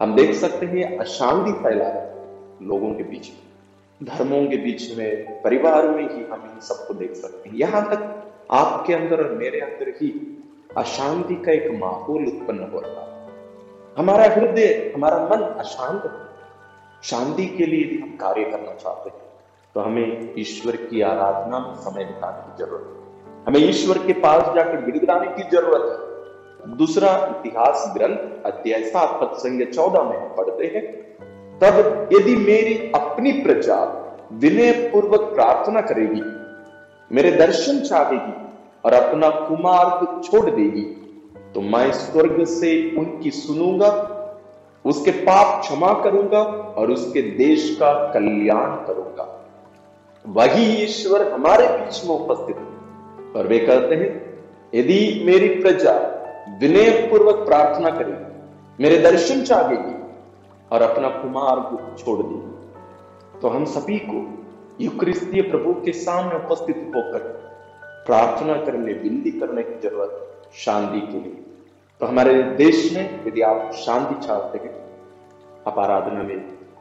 हम 0.00 0.14
देख 0.16 0.34
सकते 0.34 0.66
हैं 0.66 0.98
अशांति 0.98 1.52
फैला 1.52 1.84
है 1.84 2.02
लोगों 2.62 2.94
के 2.94 3.02
बीच 3.02 3.28
में, 3.28 4.08
धर्मों 4.08 4.46
के 4.46 4.56
बीच 4.56 4.98
में, 4.98 5.42
परिवार 5.42 5.88
में 5.88 6.02
ही 6.02 6.24
हम 6.24 6.50
इन 6.54 6.60
सबको 6.60 6.94
देख 6.94 7.14
सकते 7.14 7.48
हैं। 7.48 7.56
यहाँ 7.56 7.82
तक 7.90 8.02
आपके 8.50 8.94
अंदर 8.94 9.24
और 9.24 9.30
मेरे 9.32 9.60
अंदर 9.60 9.88
ही 9.88 10.10
अशांति 10.76 11.34
का 11.34 11.52
एक 11.52 11.70
माहौल 11.70 12.26
उत्पन्न 12.26 12.70
हो 12.72 12.80
रहा 12.80 13.04
है। 13.04 13.30
हमारा 13.98 14.24
हृदय, 14.24 14.92
हमारा 14.94 15.18
मन 15.18 15.42
अशांत 15.42 16.04
है। 16.04 16.12
शांति 17.02 17.46
के 17.46 17.66
लिए 17.66 17.84
भी 17.84 17.98
हम 17.98 18.16
कार्य 18.16 18.44
करना 18.44 18.74
चाहते 18.74 19.10
हैं। 19.10 19.22
तो 19.74 19.80
हमें 19.80 20.34
ईश्वर 20.38 20.76
की 20.76 21.00
आराधना 21.00 21.58
में 21.58 21.74
समय 21.74 22.04
बिताने 22.04 22.52
की 22.52 22.64
ज़रूरत 22.64 22.98
है। 22.98 23.03
हमें 23.46 23.60
ईश्वर 23.60 23.98
के 23.98 24.12
पास 24.20 24.42
जाकर 24.54 24.84
गिड़गिड़ाने 24.84 25.26
की 25.28 25.42
ज़रूरत 25.50 25.82
है। 25.90 26.76
दूसरा 26.76 27.10
इतिहास 27.30 27.92
ग्रंथ, 27.96 28.18
अध्याय 28.46 28.84
सात 28.84 29.18
पद 29.20 29.72
चौदह 29.74 30.02
में 30.02 30.34
पढ़ते 30.36 30.66
हैं। 30.66 30.84
तब 31.60 32.08
यदि 32.12 32.36
मेरी 32.38 32.74
अपनी 32.94 33.32
प्रजा 33.42 33.76
विनय 34.34 34.72
पूर्वक 34.92 35.20
प्रार्थना 35.34 35.80
करेगी, 35.82 36.22
मेरे 37.10 37.30
दर्शन 37.32 37.80
चाहेगी 37.80 38.32
और 38.84 38.94
अपना 38.94 39.28
कुमार्ग 39.40 40.20
छोड़ 40.22 40.48
देगी 40.50 40.82
तो 41.54 41.60
मैं 41.62 41.90
स्वर्ग 41.94 42.44
से 42.46 42.70
उनकी 42.98 43.30
सुनूँगा, 43.32 43.90
उसके 44.84 45.10
पाप 45.24 45.60
क्षमा 45.60 45.92
करूँगा 46.02 46.38
और 46.74 46.90
उसके 46.90 47.22
देश 47.36 47.76
का 47.80 47.92
कल्याण 48.12 48.74
करूँगा। 48.86 49.30
वही 50.24 50.64
ईश्वर 50.84 51.30
हमारे 51.32 51.66
बीच 51.68 52.04
में 52.04 52.14
उपस्थित 52.14 52.56
है। 52.56 52.73
और 53.34 53.46
वे 53.46 53.58
कहते 53.58 53.94
हैं, 53.94 54.12
यदि 54.74 55.22
मेरी 55.26 55.48
प्रजा 55.60 55.92
विनय 56.60 56.90
पूर्वक 57.10 57.44
प्रार्थना 57.46 57.90
करेगी 57.90 58.82
मेरे 58.82 58.98
दर्शन 58.98 59.42
चाहेगी 59.42 59.94
और 60.70 60.82
अपना 60.82 61.08
कुमार्ग 61.12 61.96
छोड़ 61.98 62.18
देगी 62.22 63.40
तो 63.40 63.48
हम 63.48 63.64
सभी 63.64 63.98
को 64.00 64.18
युक्रिस्तीय 64.80 65.42
प्रभु 65.42 65.72
के 65.74 65.92
सामने 65.92 66.34
उपस्थित 66.36 66.76
होकर 66.96 67.32
प्रार्थना 68.06 68.54
करने, 68.56 68.92
विनती 68.92 69.30
करने 69.30 69.62
की 69.62 69.78
ज़रूरत 69.80 70.50
शांति 70.54 71.00
के 71.00 71.20
लिए। 71.20 71.42
तो 72.00 72.06
हमारे 72.06 72.42
देश 72.56 72.92
में 72.92 73.26
यदि 73.26 73.42
आप 73.42 73.70
शांति 73.76 74.26
चाहते 74.26 74.58
हैं, 74.58 74.74
आप 75.66 75.78
आराधना 75.78 76.22
में 76.22 76.40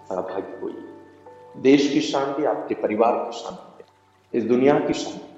सहभागी 0.10 0.60
होइए। 0.62 1.62
देश 1.62 1.88
की 1.94 2.00
शांति, 2.02 2.46
आपके 2.46 2.76
परिवार 2.76 3.24
की 3.26 3.38
शांति 3.38 3.84
है। 3.84 4.40
इस 4.40 4.48
दुनिया 4.50 4.80
की 4.80 4.94
शांति। 4.94 5.33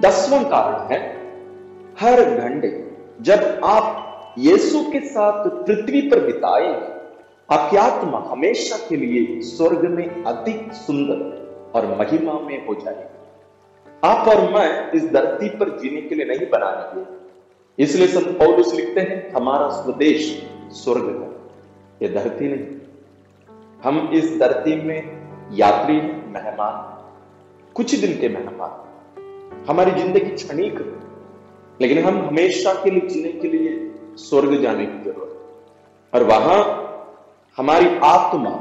दसवां 0.00 0.44
कारण 0.44 0.94
है, 0.94 1.16
हर 2.00 2.38
घंटे 2.40 2.90
जब 3.20 3.60
आप 3.64 4.08
यीशु 4.38 4.90
के 4.90 5.00
साथ 5.00 5.50
पृथ्वी 5.50 6.00
पर 6.00 6.20
बिताएँगे 6.20 6.92
आपकी 7.56 7.76
आत्मा 7.76 8.18
हमेशा 8.18 8.76
के 8.88 8.96
लिए 8.96 9.40
स्वर्ग 9.40 9.90
में 9.90 10.24
अधिक 10.24 10.72
सुंदर 10.72 11.42
और 11.74 11.86
महिमा 11.86 12.32
में 12.32 12.66
हो 12.66 12.74
जाएगी। 12.74 13.18
आप 14.04 14.28
और 14.28 14.52
मैं 14.52 14.92
इस 14.92 15.12
धरती 15.12 15.48
पर 15.48 15.78
जीने 15.78 16.00
के 16.00 16.14
लिए 16.14 16.26
नहीं 16.26 16.50
बनाने 16.50 17.00
गए 17.00 17.06
इसलिए 17.78 18.06
संत 18.06 18.38
पौलुस 18.38 18.74
लिखते 18.74 19.00
हैं, 19.00 19.32
हमारा 19.32 19.68
स्वदेश 19.68 20.50
स्वर्ग 20.70 21.04
है 21.04 21.32
यह 22.08 22.22
धरती 22.22 22.48
नहीं। 22.48 22.78
हम 23.84 24.10
इस 24.14 24.38
धरती 24.38 24.82
में 24.82 25.28
यात्री 25.52 25.96
मेहमान। 26.26 27.02
कुछ 27.74 27.94
दिन 27.94 28.20
के 28.20 28.28
मेहमान। 28.28 28.91
हमारी 29.68 29.90
ज़िंदगी 29.92 30.30
क्षणिक 30.32 30.78
लेकिन 31.80 31.98
हम 32.04 32.16
हमेशा 32.20 32.72
के 32.74 32.90
लिए, 32.90 33.00
जीने 33.02 33.32
के 33.32 33.48
लिए 33.48 34.16
स्वर्ग 34.18 34.60
जाने 34.62 34.86
की 34.86 34.98
ज़रूरत 35.04 35.30
है। 35.32 35.38
और 36.12 36.26
वहाँ 36.28 36.58
हमारी 37.58 37.86
आत्मा 38.04 38.52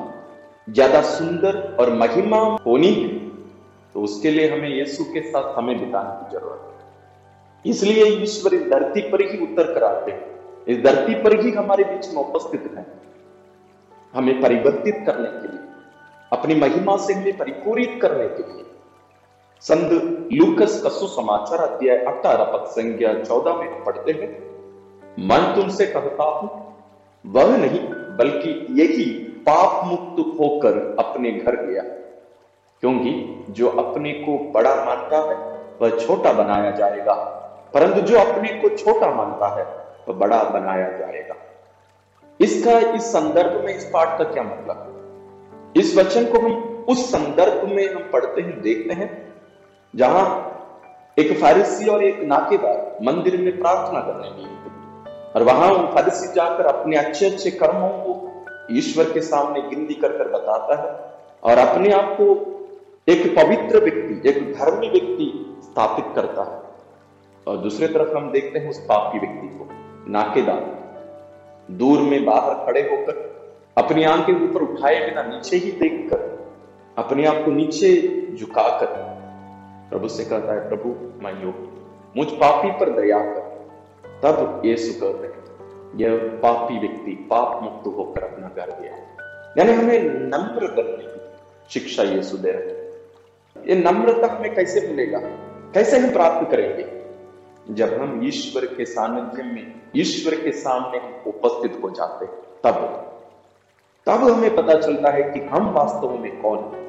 ज़्यादा 0.68 1.02
सुंदर 1.10 1.58
और 1.80 1.94
महिमा 1.96 2.38
होनी 2.66 2.94
है 2.94 3.10
तो 3.96 4.02
उसके 4.02 4.32
लिए 4.32 4.50
हमें 4.50 4.70
यीशु 4.70 5.04
के 5.14 5.22
साथ 5.22 5.54
हमें 5.58 5.78
बिताने 5.80 6.14
की 6.20 6.38
ज़रूरत 6.38 6.62
है। 6.66 7.72
इसलिए 7.72 8.06
ईश्वर 8.24 8.54
इस 8.54 8.62
धरती 8.70 9.02
पर 9.12 9.22
ही 9.24 9.38
उतर 9.44 9.74
कर 9.74 9.84
आते 9.84 10.12
हैं। 10.12 10.26
इस 10.68 10.84
धरती 10.84 11.16
पर 11.24 11.40
ही 11.42 11.52
हमारे 11.52 11.84
बीच 11.86 12.10
में 12.10 12.22
उपस्थित 12.24 12.72
है। 12.78 12.86
हमें 14.14 14.42
परिवर्तित 14.42 15.04
करने 15.06 15.30
के 15.32 15.48
लिए, 15.48 15.60
अपनी 16.32 16.56
महिमा 16.56 16.96
से 16.98 17.14
हमें 17.14 17.38
परिपूरित 17.38 18.00
करने 18.02 18.28
के 18.30 18.44
लिए 18.44 18.66
संत 19.62 19.92
लूकस 20.34 20.82
का 20.84 20.90
समाचार 20.90 21.60
अध्याय 21.60 21.98
अठारह 21.98 22.44
पद 22.44 22.66
संज्ञा 22.66 23.14
चौदह 23.14 23.54
में 23.54 23.84
पढ़ते 23.84 24.12
हैं। 24.12 24.52
मन 25.20 25.54
तुमसे 25.56 25.86
कहता 25.86 26.24
हूँ, 26.24 26.76
वह 27.26 27.58
नहीं, 27.58 27.80
बल्कि 27.90 28.68
यही 28.70 29.06
पाप 29.20 29.86
मुक्त 29.86 30.40
होकर 30.40 30.96
अपने 31.00 31.32
घर 31.32 31.56
गया। 31.56 31.82
क्योंकि 32.80 33.44
जो 33.50 33.70
अपने 33.70 34.12
को 34.12 34.52
बड़ा 34.52 34.76
मानता 34.76 35.18
है, 35.18 35.62
वह 35.82 36.00
छोटा 36.00 36.34
बनाया 36.34 36.72
जाएगा। 36.72 37.14
परंतु 37.74 38.02
जो 38.02 38.20
अपने 38.20 38.50
को 38.50 38.70
छोटा 38.70 39.12
मानता 39.12 39.60
है, 39.60 39.66
वह 40.10 40.20
बड़ा 40.20 40.44
बनाया 40.44 40.98
जाएगा। 40.98 41.36
इसका 42.42 42.80
इस 42.80 43.04
संदर्भ 43.04 43.66
में 43.66 43.76
इस 43.76 43.86
पाठ 43.86 44.18
का 44.18 44.24
क्या 44.24 44.44
मतलब? 44.44 44.88
इस 45.78 45.98
वचन 45.98 46.26
को 46.26 46.40
हम 46.40 46.86
उस 46.90 47.12
संदर्भ 47.12 47.70
में 47.70 47.94
हम 47.94 48.10
पढ़ते 48.14 48.42
हैं, 48.42 48.62
देखते 48.62 48.94
हैं। 48.94 49.31
जहाँ 49.96 50.48
एक 51.20 51.42
फारिसी 51.42 51.88
और 51.88 52.04
एक 52.04 52.24
नाकेदार 52.24 52.98
मंदिर 53.04 53.42
में 53.42 53.60
प्रार्थना 53.60 54.00
करने 54.00 54.30
गए। 54.30 54.52
और 55.36 55.44
वहाँ 55.44 55.74
फारिसी 55.74 56.34
जाकर 56.34 56.66
अपने 56.66 56.98
अच्छे 56.98 57.30
अच्छे 57.30 57.52
कर्मों 57.52 57.90
को 57.90 58.32
ईश्वर 58.72 59.04
के 59.04 59.22
सामने 59.22 59.62
गिनती 59.62 59.94
कर 59.94 60.18
कर 60.18 60.28
बताता 60.28 60.76
है 60.82 61.12
और 61.44 61.68
अपने 61.68 61.92
आप 61.92 62.18
को 62.22 62.26
एक 63.08 63.36
पवित्र 63.36 63.84
व्यक्ति, 63.84 64.30
एक 64.30 64.54
धर्मी 64.54 64.90
व्यक्ति 64.90 65.58
स्थापित 65.64 66.06
करता 66.16 66.42
है। 66.42 66.62
और 67.48 67.58
दूसरे 67.58 67.88
तरफ़ 67.88 68.18
हम 68.18 68.32
देखते 68.32 68.60
हैं 68.60 68.70
उस 68.70 68.80
पापी 68.80 69.20
व्यक्ति 69.20 69.48
को, 69.48 69.68
नाकेदार। 70.12 70.82
दूर 71.72 72.00
में 72.00 72.26
बाहर 72.26 72.66
खड़े 72.66 72.82
होकर 72.82 73.32
अपनी 73.78 74.04
आँखें 74.04 74.50
ऊपर 74.50 74.62
उठाए 74.62 75.06
बिना 75.06 75.24
नीचे 75.24 75.58
ही 75.58 75.72
देखकर 75.72 76.50
अपने 76.98 77.26
आप 77.26 77.46
को 77.46 77.52
नीचे 77.52 77.92
झुकाकर 78.40 79.11
प्रभु 79.92 80.08
से 80.08 80.26
कहता 80.26 80.54
है, 80.54 80.70
प्रभु 80.70 80.90
मैं 81.24 81.44
योग 81.44 81.56
मुझ 82.18 82.28
पापी 82.28 82.72
पर 82.72 82.90
दया 83.02 83.20
कर। 83.20 83.52
तब 84.24 84.62
यीशु 84.66 84.94
कहते 85.00 85.28
हैं, 85.28 85.42
यह 86.00 86.40
पापी 86.44 86.80
व्यक्ति 86.80 87.28
पाप 87.30 87.64
मुक्त 87.64 87.88
होकर 87.88 88.24
अपना 88.24 88.48
घर 88.48 88.82
गया 88.82 88.94
यानी 89.58 89.74
हमें 89.74 90.04
नम्र 90.10 90.68
करने 90.68 91.04
की 91.04 91.20
शिक्षा 91.70 92.04
यीशु 92.04 92.38
दे 92.38 92.52
रहे 92.52 92.82
ये 93.70 93.76
नम्रता 93.76 94.34
हमें 94.34 94.56
कैसे 94.56 94.88
मिलेगा? 94.88 95.20
कैसे 95.74 96.00
हम 96.00 96.12
प्राप्त 96.14 96.52
करेंगे? 96.52 96.86
जब 97.74 98.02
हम 98.02 98.22
ईश्वर 98.24 98.66
के 98.66 98.86
सानिध्य 98.86 99.44
में, 99.44 99.82
ईश्वर 99.96 100.36
के 100.36 100.52
सामने 100.52 101.00
उपस्थित 101.30 101.80
हो 101.84 101.90
जाते 101.90 102.26
तब 102.64 103.08
तब 104.06 104.12
हमें 104.12 104.56
पता 104.56 104.74
चलता 104.74 105.10
है 105.10 105.24
कि 105.24 105.40
हम 105.40 105.72
वास्तव 105.72 106.18
में 106.18 106.42
कौन 106.42 106.60
है। 106.60 106.81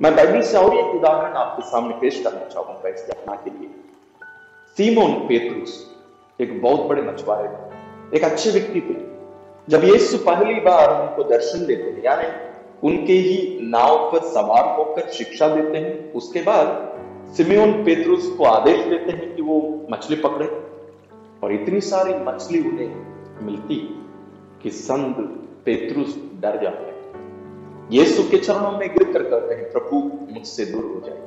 मैं 0.00 0.16
बाइबल 0.16 0.42
से 0.42 0.56
और 0.58 0.76
एक 0.76 0.84
उदाहरण 0.84 1.32
आपके 1.32 1.62
सामने 1.62 1.94
पेश 2.00 2.22
करना 2.24 2.44
चाहूँगा 2.44 2.88
इस 2.88 3.06
घटना 3.10 3.34
के 3.34 3.50
लिए। 3.50 3.70
सीमोन 4.76 5.12
पेतरुस 5.12 5.96
एक 6.40 6.62
बहुत 6.62 6.80
बड़े 6.80 7.02
मछुआरे 7.02 7.48
थे 7.48 8.16
एक 8.16 8.24
अच्छे 8.24 8.50
व्यक्ति 8.50 8.80
थे। 8.80 8.94
जब 9.68 9.84
यीशु 9.84 10.18
पहली 10.18 10.54
बार 10.54 11.02
उनको 11.02 11.24
दर्शन 11.24 11.66
देते 11.66 11.82
हैं, 11.82 12.02
यानी 12.04 12.28
उनके 12.88 13.12
ही 13.12 13.58
नाव 13.62 14.12
पर 14.12 14.18
सवार 14.18 14.76
होकर 14.76 15.08
शिक्षा 15.08 15.48
देते 15.48 15.78
हैं, 15.78 16.12
उसके 16.12 16.42
बाद 16.42 16.92
सिमियोन 17.36 17.84
पेतरुस 17.84 18.34
को 18.38 18.44
आदेश 18.44 18.84
देते 18.84 19.12
हैं 19.12 19.36
कि 19.36 19.42
वो 19.42 19.86
मछली 19.90 20.16
पकड़े। 20.16 20.46
और 21.44 21.52
इतनी 21.52 21.80
सारी 21.80 22.14
मछली 22.14 22.70
उन्हें 22.70 23.06
मिलती 23.42 24.04
कि 24.62 24.70
संत 24.70 25.16
पेतरुस 25.64 26.16
डर 26.40 26.62
जाते 26.62 26.84
हैं। 26.84 26.95
यीशु 27.90 28.22
के 28.30 28.38
चरणों 28.38 28.72
में 28.72 28.88
गिर 28.94 29.12
कर 29.12 29.22
कहते 29.22 29.54
हैं, 29.54 29.72
प्रभु, 29.72 29.96
मुझसे 30.34 30.64
दूर 30.64 30.84
हो 30.84 31.00
जाए 31.06 31.22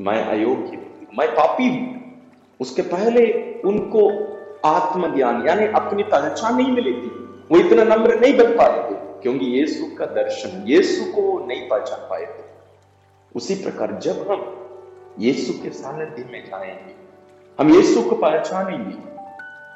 मैं 0.00 0.24
अयोग्य 0.24 0.86
मैं 1.18 1.28
पापी 1.32 1.68
हूँ। 1.68 2.20
उसके 2.60 2.82
पहले 2.82 3.52
उनको 3.64 4.02
आत्मज्ञान, 4.64 5.48
यानी 5.48 5.66
अपनी 5.66 6.02
पहचान 6.02 6.56
नहीं 6.56 6.72
मिली 6.72 6.92
थी 6.92 7.08
वो 7.50 7.58
इतना 7.58 7.84
नम्र 7.84 8.20
नहीं 8.20 8.36
बन 8.36 8.56
पाए 8.56 8.90
थे 8.90 8.94
क्योंकि 9.22 9.46
यीशु 9.46 9.96
का 9.96 10.06
दर्शन 10.06 10.64
यीशु 10.66 11.04
को 11.12 11.46
नहीं 11.46 11.68
पहचान 11.68 12.00
पाए 12.10 12.26
थे 12.26 12.44
उसी 13.36 13.54
प्रकार 13.54 13.92
जब 13.92 14.30
हम 14.30 14.54
यीशु 15.18 15.52
के 15.62 15.70
सानिध्य 15.70 16.24
में 16.32 16.44
जाएँगे, 16.44 16.94
हम 17.58 17.74
यीशु 17.74 18.02
को 18.02 18.16
पहचानेंगे, 18.16 18.96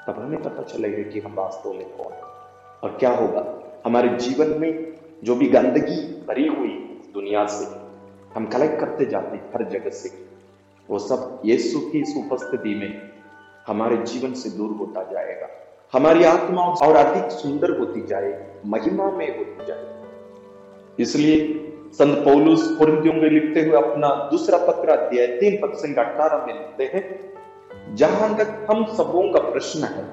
तब 0.06 0.14
हमें 0.18 0.42
पता 0.42 0.62
चलेगा 0.62 1.10
कि 1.10 1.20
हम 1.20 1.34
वास्तव 1.34 1.72
में 1.72 1.88
कौन 1.90 2.12
और 2.82 2.96
क्या 3.00 3.10
होगा। 3.10 3.44
हमारे 3.86 4.08
जीवन 4.08 4.60
में 4.60 4.92
जो 5.22 5.34
भी 5.34 5.48
गंदगी 5.48 5.96
भरी 6.28 6.46
हुई 6.48 6.68
दुनिया 7.14 7.46
से 7.46 7.64
हम 8.34 8.46
कलेक्ट 8.46 8.78
करते 8.80 9.04
जाते 9.06 9.36
हैं, 9.36 9.50
हर 9.54 9.64
जगह 9.70 9.90
से, 9.90 10.10
वो 10.88 10.98
सब 10.98 11.42
यीशु 11.44 11.80
की 11.80 12.00
इस 12.00 12.14
उपस्थिति 12.16 12.74
में 12.74 13.10
हमारे 13.66 13.96
जीवन 14.04 14.32
से 14.34 14.50
दूर 14.50 14.70
होता 14.76 15.02
जाएगा। 15.12 15.48
हमारी 15.92 16.24
आत्मा 16.24 16.62
और 16.84 16.96
अधिक 16.96 17.30
सुंदर 17.30 17.78
होती 17.78 18.00
जाएगी 18.06 18.70
महिमा 18.70 19.10
में 19.10 19.26
होती 19.38 19.66
जाएगी 19.66 21.02
इसलिए 21.02 21.36
संत 21.92 22.18
पौलुस 22.18 22.68
में 22.80 23.28
लिखते 23.30 23.60
हुए 23.60 23.76
अपना 23.76 24.08
दूसरा 24.30 24.58
पत्र 24.58 24.88
अध्याय 24.90 25.26
तीन 25.38 25.58
पद 25.62 25.76
संख्या 25.76 26.04
अठारह 26.04 26.46
में 26.46 26.52
लिखते 26.54 26.84
हैं, 26.84 27.04
जहाँ 27.94 28.34
तक 28.36 28.66
हम 28.70 28.84
सबों 28.94 29.22
का 29.32 29.40
प्रश्न 29.50 29.84
है, 29.86 30.04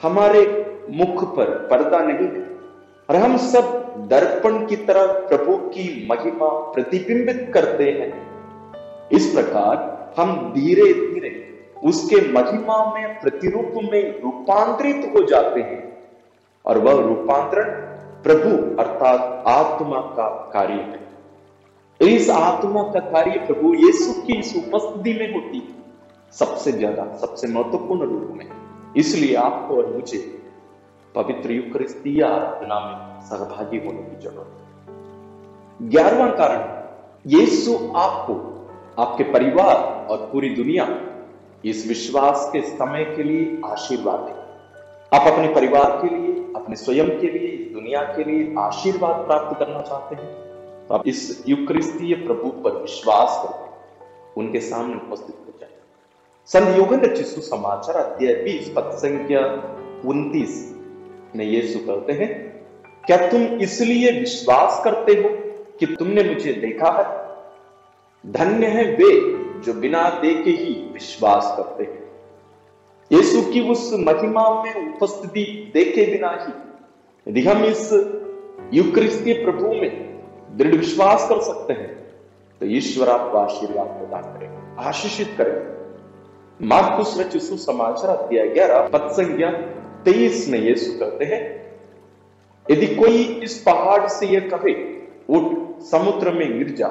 हमारे 0.00 0.42
मुख 0.90 1.24
पर 1.36 1.50
पर्दा 1.70 1.98
नहीं 2.00 2.28
है। 2.28 2.49
और 3.10 3.16
हम 3.16 3.36
सब 3.36 3.94
दर्पण 4.08 4.66
की 4.66 4.76
तरह 4.76 5.06
प्रभु 5.06 5.56
की 5.56 6.08
महिमा 6.10 6.46
प्रतिबिंबित 6.46 7.50
करते 7.54 7.84
हैं। 7.84 8.10
इस 9.12 9.26
प्रकार 9.26 10.14
हम 10.18 10.52
धीरे 10.54 10.92
धीरे 10.92 11.58
उसके 11.84 12.32
महिमा 12.32 12.94
में, 12.94 13.20
प्रतिरूप 13.20 13.72
में 13.92 14.22
रूपांतरित 14.22 15.12
हो 15.16 15.22
जाते 15.22 15.60
हैं। 15.60 15.98
और 16.66 16.78
वह 16.78 16.92
रूपांतरण 16.92 17.64
प्रभु 18.22 18.82
अर्थात 18.82 19.44
आत्मा 19.46 20.00
का 20.00 20.50
कार्य 20.52 20.74
है। 20.74 22.10
इस 22.14 22.30
आत्मा 22.30 22.82
का 22.82 23.00
कार्य 23.00 23.30
प्रभु 23.30 23.74
यीशु 23.74 24.22
की 24.22 24.38
इस 24.38 24.56
उपस्थिति 24.56 25.12
में 25.12 25.34
होती 25.34 25.58
है। 25.58 25.74
सबसे 26.32 26.72
ज़्यादा, 26.72 27.16
सबसे 27.16 27.48
महत्वपूर्ण 27.48 28.00
रूप 28.00 28.30
में। 28.36 28.46
इसलिए 28.96 29.34
आपको 29.34 29.76
और 29.76 29.86
मुझे 29.86 30.39
पवित्र 31.14 31.50
युक्रिस्तीय 31.50 32.22
आराधना 32.22 32.78
में 32.80 33.20
सहभागी 33.20 33.78
होने 33.78 34.02
की 34.02 34.16
ज़रूरत 34.22 34.50
है। 34.56 35.88
ग्यारहवा 35.88 36.26
कारण, 36.30 36.60
यीशु 37.26 37.74
आपको, 37.96 38.34
आपके 38.98 39.24
परिवार 39.24 39.76
और 40.10 40.18
पूरी 40.32 40.48
दुनिया 40.50 40.88
इस 41.64 41.86
विश्वास 41.88 42.48
के 42.52 42.60
समय 42.62 43.04
के 43.04 43.22
लिए 43.22 43.60
आशीर्वाद 43.64 44.20
दे। 44.20 45.16
आप 45.16 45.32
अपने 45.32 45.48
परिवार 45.54 45.98
के 46.02 46.14
लिए, 46.16 46.44
अपने 46.56 46.76
स्वयं 46.76 47.20
के 47.20 47.26
लिए, 47.28 47.56
दुनिया 47.72 48.02
के 48.02 48.24
लिए 48.24 48.54
आशीर्वाद 48.58 49.26
प्राप्त 49.26 49.58
करना 49.58 49.80
चाहते 49.80 50.14
हैं 50.14 50.86
तो 50.88 50.94
आप 50.94 51.06
इस 51.08 51.44
युक्रिस्तीय 51.48 52.14
प्रभु 52.16 52.50
पर 52.62 52.80
विश्वास 52.82 53.42
करके 53.42 54.40
उनके 54.40 54.60
सामने 54.60 54.94
उपस्थित 54.94 55.36
हो 55.46 55.58
जाए। 55.60 55.70
संत 56.46 56.76
योगन 56.78 57.00
रचित 57.00 57.26
सुसमाचार 57.26 57.96
अध्याय 57.96 58.34
बीस 58.34 58.72
पद 58.76 58.90
संख्या 58.98 59.40
उन्तीस। 60.08 60.79
में 61.36 61.44
यीशु 61.44 61.78
कहते 61.78 62.12
हैं, 62.12 62.28
क्या 63.06 63.16
तुम 63.28 63.42
इसलिए 63.60 64.10
विश्वास 64.20 64.80
करते 64.84 65.12
हो 65.12 65.28
कि 65.78 65.86
तुमने 65.86 66.22
मुझे 66.24 66.52
देखा 66.52 66.90
है? 66.90 68.32
धन्य 68.32 68.66
है 68.66 68.84
वे 68.96 69.10
जो 69.60 69.72
बिना 69.72 70.08
देखे 70.22 70.50
ही 70.50 70.72
विश्वास 70.92 71.54
करते 71.56 71.84
हैं। 71.84 71.98
यीशु 73.10 73.42
की 73.42 73.60
उस 73.70 73.90
महिमा 73.98 74.48
में 74.62 74.94
उपस्थिति 74.94 75.70
देखे 75.74 76.04
बिना 76.06 76.30
ही 76.40 76.52
यदि 77.26 77.40
हम 77.40 77.64
इस 77.64 77.90
युक्रिस्ती 78.74 79.32
प्रभु 79.32 79.68
में 79.68 80.20
दृढ़ 80.56 80.74
विश्वास 80.74 81.28
कर 81.28 81.40
सकते 81.40 81.72
हैं 81.72 81.88
तो 82.60 82.66
ईश्वर 82.66 83.08
आपको 83.08 83.38
आशीर्वाद 83.38 83.86
प्रदान 83.86 84.22
करेगा। 84.22 84.88
आशीषित 84.88 85.34
करेगा। 85.38 86.66
मार्कुस 86.66 87.18
रचित 87.20 87.42
सुसमाचार 87.42 88.16
अध्याय 88.16 88.48
ग्यारह 88.48 88.88
पद 88.88 89.08
संज्ञा 89.10 89.50
तेईस 90.04 90.48
में 90.48 90.58
यीशु 90.58 90.92
कहते 91.00 91.24
हैं, 91.24 91.42
यदि 92.70 92.86
कोई 92.86 93.22
इस 93.22 93.62
पहाड़ 93.66 94.06
से 94.06 94.26
यह 94.26 94.50
कहे, 94.54 94.74
उठ, 95.28 95.82
समुद्र 95.82 96.30
में 96.30 96.58
गिर 96.58 96.70
जा, 96.70 96.86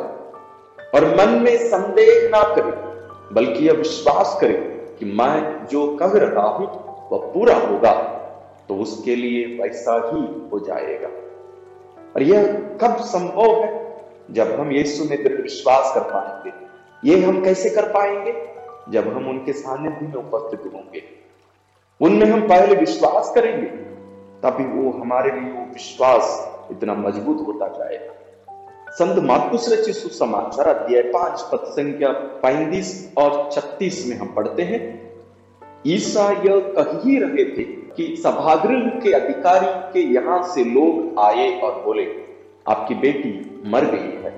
और 0.95 1.05
मन 1.05 1.29
में 1.29 1.57
संदेह 1.57 2.29
ना 2.29 2.55
करे, 2.55 2.89
बल्कि 3.35 3.67
यह 3.67 3.73
विश्वास 3.73 4.37
करे 4.41 4.85
कि 4.99 5.05
मैं 5.05 5.65
जो 5.65 5.95
कह 5.95 6.11
रहा 6.13 6.47
हूँ, 6.47 6.67
वह 7.11 7.31
पूरा 7.33 7.55
होगा 7.55 8.15
तो 8.69 8.75
उसके 8.75 9.15
लिए 9.15 9.45
वैसा 9.45 9.95
ही 9.95 10.49
हो 10.49 10.59
जाएगा। 10.59 11.07
और 12.15 12.23
यह 12.23 12.43
कब 12.81 12.97
संभव 12.97 13.63
है 13.63 14.01
जब 14.31 14.59
हम 14.59 14.71
यीशु 14.71 15.03
में 15.03 15.23
दृढ़ 15.23 15.41
विश्वास 15.41 15.91
कर 15.95 16.01
पाएँगे? 16.01 16.51
ये 17.09 17.23
हम 17.25 17.43
कैसे 17.43 17.69
कर 17.69 17.81
पाएँगे? 17.81 18.33
जब 18.89 19.13
हम 19.13 19.29
उनके 19.29 19.53
सानिध्य 19.53 20.07
में 20.07 20.13
उपस्थित 20.13 20.73
होंगे। 20.73 21.18
उनमें 22.01 22.25
हम 22.25 22.41
पहले 22.47 22.75
विश्वास 22.75 23.31
करेंगे, 23.35 23.67
तभी 24.43 24.65
वो 24.65 24.91
हमारे 24.91 25.31
लिए 25.31 25.51
वो 25.51 25.63
विश्वास 25.73 26.67
इतना 26.71 26.93
मज़बूत 26.93 27.47
होता 27.47 27.67
जाएगा। 27.67 28.13
संत 28.91 29.23
मार्कुस 29.23 29.67
रचित 29.73 29.95
सुसमाचार 29.95 30.67
अध्याय 30.67 31.01
पाँच 31.03 31.41
पद 31.41 31.65
संख्या 31.65 32.11
पैंतीस 32.43 33.13
और 33.17 33.49
छत्तीस 33.51 34.05
में 34.07 34.15
हम 34.17 34.33
पढ़ते 34.35 34.61
हैं। 34.61 34.81
ईसा 35.87 36.29
यह 36.29 36.73
कह 36.77 36.97
ही 37.03 37.17
रहे 37.19 37.45
थे 37.57 37.63
कि 37.63 38.15
सभागृह 38.23 38.89
के 38.99 39.11
अधिकारी 39.11 39.67
के 39.93 40.07
यहाँ 40.13 40.41
से 40.43 40.63
लोग 40.63 41.19
आए 41.19 41.59
और 41.59 41.81
बोले, 41.83 42.07
आपकी 42.69 42.95
बेटी 42.95 43.61
मर 43.65 43.85
गई 43.85 44.23
है। 44.23 44.31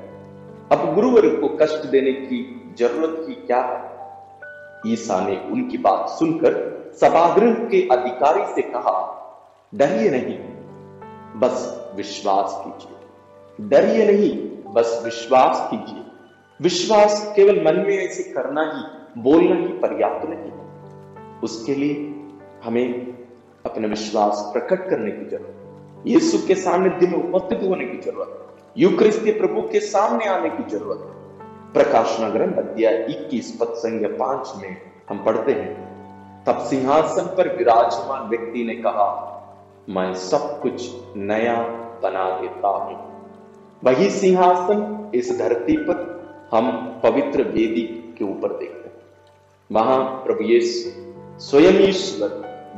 अब 0.72 0.94
गुरुवर 0.96 1.28
को 1.36 1.58
कष्ट 1.62 1.86
देने 1.86 2.12
की 2.12 2.44
ज़रूरत 2.80 3.26
ही 3.30 3.36
क्या 3.36 3.62
है? 3.62 4.94
ईसा 4.94 5.26
ने 5.28 5.42
उनकी 5.52 5.78
बात 5.78 6.10
सुनकर 6.10 6.81
सभागृह 7.00 7.54
के 7.54 7.88
अधिकारी 7.88 8.56
से 8.56 8.62
कहा, 8.62 9.18
डरिए 9.76 10.10
नहीं, 10.10 10.38
बस 11.40 11.92
विश्वास 11.96 12.64
कीजिए। 12.66 12.98
डरिए 13.70 14.12
नहीं, 14.12 14.50
बस 14.74 15.02
विश्वास 15.06 15.68
कीजिए। 15.72 16.04
विश्वास 16.62 17.34
केवल 17.36 17.56
मन 17.56 17.76
में 17.76 17.98
ऐसे 17.98 18.24
करना 18.24 18.62
ही, 18.62 19.02
बोलना 19.22 19.56
ही 19.56 19.68
पर्याप्त 19.68 20.30
नहीं 20.30 20.52
उसके 21.44 21.76
लिए 21.76 21.96
हमें 22.64 23.18
अपना 23.66 23.88
विश्वास 23.88 24.50
प्रकट 24.54 24.90
करने 24.90 25.12
की 25.12 25.26
ज़रूरत 25.26 26.08
यीशु 26.08 26.48
के 26.48 26.56
सामने 26.56 27.08
में 27.08 27.34
उपस्थित 27.34 27.64
होने 27.64 27.86
की 27.86 27.98
ज़रूरत 27.98 28.56
युक्रिस्ती 28.78 29.32
प्रभु 29.32 29.62
के 29.62 29.80
सामने 29.80 30.26
आने 30.26 30.50
की 30.50 30.70
ज़रूरत 30.70 30.98
प्रकाशना 31.74 32.30
ग्रंथ 32.30 32.54
अध्याय 32.54 33.08
21 33.10 33.52
पद 33.52 33.74
संज्ञा 33.74 34.10
पाँच 34.10 34.54
में 34.62 34.78
हम 35.10 35.24
पढ़ते 35.24 35.52
हैं 35.52 35.91
तब 36.48 36.60
सिंहासन 36.60 37.26
पर 37.26 37.56
विराजमान 37.58 38.30
व्यक्ति 38.30 38.64
ने 38.64 38.76
कहा, 38.76 39.10
मैं 39.90 40.14
सब 40.14 40.62
कुछ 40.62 40.92
नया 41.18 41.56
बना 42.04 42.40
देता 42.40 42.68
हूँ। 42.68 42.96
वही 43.84 44.10
सिंहासन 44.10 45.12
इस 45.16 45.38
धरती 45.40 45.78
पर 45.78 46.00
हम 46.52 46.72
पवित्र 47.04 47.44
वेदी 47.44 48.16
के 48.18 48.26
ऊपर 48.26 48.48
देखते 48.48 48.90
हैं। 48.90 48.96
वहाँ 49.72 50.04
प्रभु 50.04 50.44
यीशु 50.44 50.90
स्वयं 51.40 51.80
ईश्वर 51.90 52.30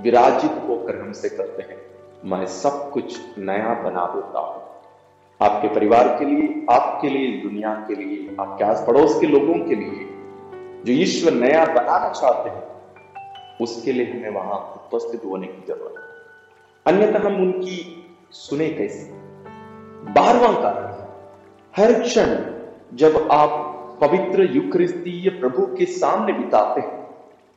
विराजित 0.04 0.52
होकर 0.70 1.02
हमसे 1.02 1.30
करते 1.30 1.64
हैं, 1.64 1.82
मैं 2.26 2.46
सब 2.46 2.92
कुछ 2.92 3.20
नया 3.38 3.74
बना 3.84 4.06
देता 4.06 4.40
हूँ। 4.40 4.62
आपके 5.42 5.68
परिवार 5.68 6.08
के 6.08 6.26
लिए, 6.26 6.66
आपके 6.70 7.10
लिए, 7.10 7.42
दुनिया 7.42 7.74
के 7.88 7.96
लिए, 7.96 8.36
आपके 8.40 8.64
आस 8.64 8.84
पड़ोस 8.88 9.20
के 9.20 9.28
लोगों 9.28 9.56
के 9.66 9.76
लिए 9.76 10.08
जो 10.86 10.94
ईश्वर 10.94 11.34
नया 11.34 11.66
बनाना 11.66 12.10
चाहते 12.10 12.50
हैं 12.50 12.73
उसके 13.62 13.92
लिए 13.92 14.12
हमें 14.12 14.30
वहाँ 14.30 14.58
उपस्थित 14.60 15.22
होने 15.26 15.48
की 15.48 15.68
ज़रूरत 15.68 15.94
है। 15.98 16.04
अन्यथा 16.86 17.20
हम 17.20 17.36
उनकी 17.36 18.06
सुने 18.32 18.70
कैसे? 18.70 19.12
बारवा 20.12 20.62
कारण 20.62 20.94
हर 21.78 22.02
क्षण 22.02 22.38
जब 22.94 23.28
आप 23.32 23.70
पवित्र 24.02 24.56
युक्रिस्तीय 24.56 25.30
प्रभु 25.30 25.66
के 25.66 25.86
सामने 25.86 26.34
बिताते 26.34 26.82
हैं, 26.82 27.08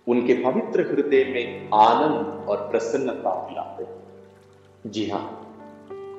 उनके 0.09 0.35
पवित्र 0.35 0.81
हृदय 0.81 1.25
में 1.25 1.71
आनंद 1.75 2.49
और 2.49 2.57
प्रसन्नता 2.57 3.47
मिलाते 3.51 3.85
हैं। 3.85 4.03
जी 4.87 5.11
हाँ 5.11 5.43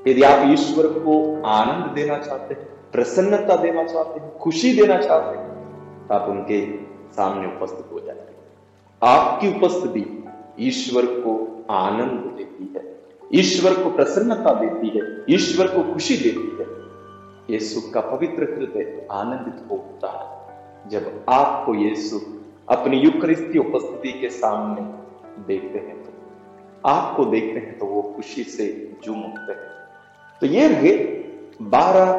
यदि 0.07 0.23
आप 0.23 0.49
ईश्वर 0.49 0.87
को 0.87 1.43
आनंद 1.45 1.91
देना 1.95 2.17
चाहते 2.17 2.53
हैं, 2.53 2.63
प्रसन्नता 2.91 3.55
देना 3.55 3.83
चाहते 3.83 4.19
हैं, 4.19 4.37
खुशी 4.37 4.73
देना 4.73 4.97
चाहते 4.97 5.37
हैं 5.37 5.47
आप 6.11 6.29
उनके 6.29 6.77
सामने 7.13 7.47
उपस्थित 7.47 7.91
हो 7.91 7.99
जाते 7.99 8.26
आपकी 9.01 9.47
उपस्थिति 9.49 10.03
ईश्वर 10.59 11.05
को 11.05 11.33
आनंद 11.71 12.19
देती 12.37 12.71
है, 12.75 12.83
ईश्वर 13.33 13.73
को 13.73 13.89
प्रसन्नता 13.89 14.53
देती 14.53 14.97
है, 14.97 15.03
ईश्वर 15.29 15.67
को 15.67 15.83
खुशी 15.93 16.17
देती 16.17 16.57
है। 16.59 16.65
यीशु 17.49 17.81
का 17.91 18.01
पवित्र 18.01 18.43
हृदय 18.43 19.07
आनंदित 19.11 19.59
होता 19.71 20.11
है। 20.11 20.89
जब 20.89 21.25
आपको 21.29 21.73
यीशु 21.75 22.19
अपनी 22.69 22.97
युक्रिस्ती 22.97 23.59
उपस्थिति 23.59 24.11
के 24.11 24.29
सामने 24.29 24.81
देखते 25.47 25.79
हैं 25.79 25.95
तो 26.03 26.11
आपको 26.85 27.25
देखते 27.25 27.59
हैं 27.59 27.77
तो 27.79 27.85
वो 27.85 28.01
खुशी 28.15 28.43
से 28.43 28.67
झूम 29.05 29.23
उठते 29.23 29.51
हैं। 29.51 29.71
तो 30.41 30.45
ये 30.45 30.67
रहे 30.67 30.95
बारह 31.69 32.13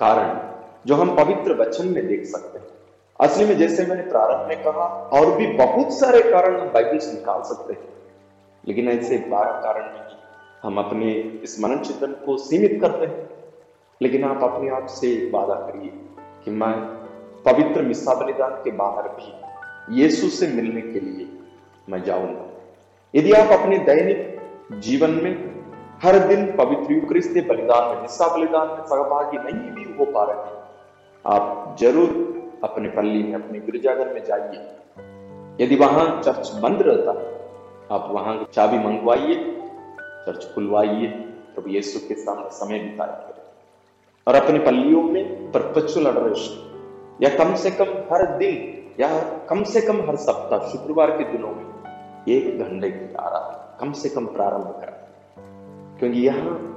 कारण 0.00 0.38
जो 0.86 0.94
हम 0.94 1.14
पवित्र 1.16 1.60
वचन 1.60 1.88
में 1.88 2.06
देख 2.06 2.24
सकते 2.24 2.58
हैं। 2.58 2.75
असली 3.20 3.44
में 3.44 3.56
जैसे 3.58 3.84
मैंने 3.86 4.02
प्रारंभ 4.02 4.48
में 4.48 4.62
कहा, 4.62 4.86
और 5.12 5.36
भी 5.36 5.46
बहुत 5.56 5.92
सारे 5.92 6.20
कारण 6.22 6.58
हम 6.60 6.68
बाइबल 6.68 6.98
से 6.98 7.12
निकाल 7.12 7.42
सकते 7.42 7.72
हैं। 7.72 7.88
लेकिन 8.64 8.88
ऐसे 8.88 9.18
बारह 9.28 9.60
कारण 9.60 9.84
नहीं, 9.84 10.16
हम 10.62 10.78
अपने 10.78 11.12
इस 11.44 11.60
मनन 11.60 11.78
चिंतन 11.78 12.12
को 12.26 12.36
सीमित 12.38 12.78
करते 12.80 13.06
हैं। 13.06 13.28
लेकिन 14.00 14.24
आप 14.24 14.42
अपने 14.44 14.70
आप 14.70 14.86
से 14.90 15.14
वादा 15.30 15.54
करिए 15.54 15.90
कि 16.44 16.50
मैं 16.52 16.72
पवित्र 17.44 17.82
मिस्सा 17.82 18.14
बलिदान 18.14 18.50
के 18.64 18.70
बाहर 18.76 19.08
भी 19.10 20.00
यीशु 20.00 20.28
से 20.28 20.46
मिलने 20.46 20.80
के 20.82 21.00
लिए 21.00 21.28
मैं 21.88 22.02
जाऊँगा। 22.02 22.44
यदि 23.14 23.32
आप 23.32 23.58
अपने 23.60 23.78
दैनिक 23.86 24.78
जीवन 24.80 25.10
में 25.24 25.34
हर 26.02 26.18
दिन 26.18 26.46
पवित्र 26.56 26.92
युक्रिस्त 26.92 27.34
बलिदान 27.48 27.88
में 27.88 28.00
हिस्सा 28.02 28.26
बलिदान 28.36 28.68
में 28.68 28.84
सहभागी 28.84 29.38
नहीं 29.38 29.70
भी 29.70 29.92
हो 29.92 30.04
पा 30.12 30.24
रहे 30.24 30.54
आप 31.24 31.76
ज़रूर 31.80 32.08
अपने 32.64 32.88
पल्ली 32.88 33.22
में, 33.22 33.34
अपने 33.34 33.58
गिरजाघर 33.58 34.14
में 34.14 34.24
जाइए। 34.24 35.64
यदि 35.64 35.76
वहाँ 35.76 36.22
चर्च 36.22 36.52
बंद 36.54 36.82
रहता, 36.82 37.10
आप 37.94 38.08
वहाँ 38.10 38.48
चाबी 38.52 38.78
मंगवाइए, 38.78 39.34
चर्च 40.26 40.54
खुलवाइए 40.54 41.06
प्रभु 41.54 41.70
यीशु 41.70 42.08
के 42.08 42.14
सामने 42.14 42.50
समय 42.50 42.78
बिताइए 42.78 43.34
और 44.26 44.34
अपने 44.34 44.58
पल्लियों 44.58 45.02
में 45.02 45.52
परपचुअल 45.52 46.06
एड्रेस 46.06 46.72
या 47.22 47.44
कम 47.44 47.54
से 47.54 47.70
कम 47.70 47.84
हर 47.84 48.36
दिन, 48.36 48.72
या 49.00 49.20
कम 49.46 49.62
से 49.62 49.80
कम 49.80 50.00
हर 50.00 50.16
सप्ताह, 50.16 50.58
शुक्रवार 50.58 51.10
के 51.10 51.24
दिनों 51.24 51.48
में 51.48 51.64
एक 52.28 52.58
घंटे 52.60 52.90
की 52.90 53.14
आराधना, 53.14 53.76
कम 53.80 53.92
से 53.92 54.08
कम 54.08 54.26
प्रारंभ 54.26 54.62
करा। 54.62 54.92
क्योंकि 55.98 56.20
यहाँ 56.20 56.72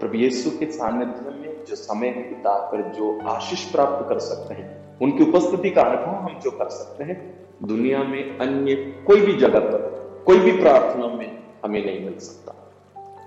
प्रभु 0.00 0.14
यीशु 0.14 0.50
के 0.50 0.66
सानिध्य 0.72 1.30
में 1.30 1.64
जो 1.64 1.76
समय 1.76 2.10
बिताकर, 2.10 2.82
जो 2.82 3.20
आशीष 3.28 3.64
प्राप्त 3.64 4.08
कर 4.08 4.18
सकते 4.18 4.54
हैं 4.54 4.79
उनकी 5.02 5.24
उपस्थिति 5.24 5.70
का 5.70 5.82
अनुभव 5.82 6.14
हम 6.14 6.40
जो 6.40 6.50
कर 6.50 6.68
सकते 6.68 7.04
हैं, 7.04 7.48
दुनिया 7.62 8.02
में 8.02 8.38
अन्य 8.38 8.74
कोई 9.06 9.20
भी 9.20 9.32
जगह 9.32 9.58
पर, 9.58 10.22
कोई 10.26 10.38
भी 10.38 10.52
प्रार्थना 10.52 11.06
में 11.06 11.42
हमें 11.64 11.86
नहीं 11.86 12.04
मिल 12.04 12.18
सकता। 12.18 12.52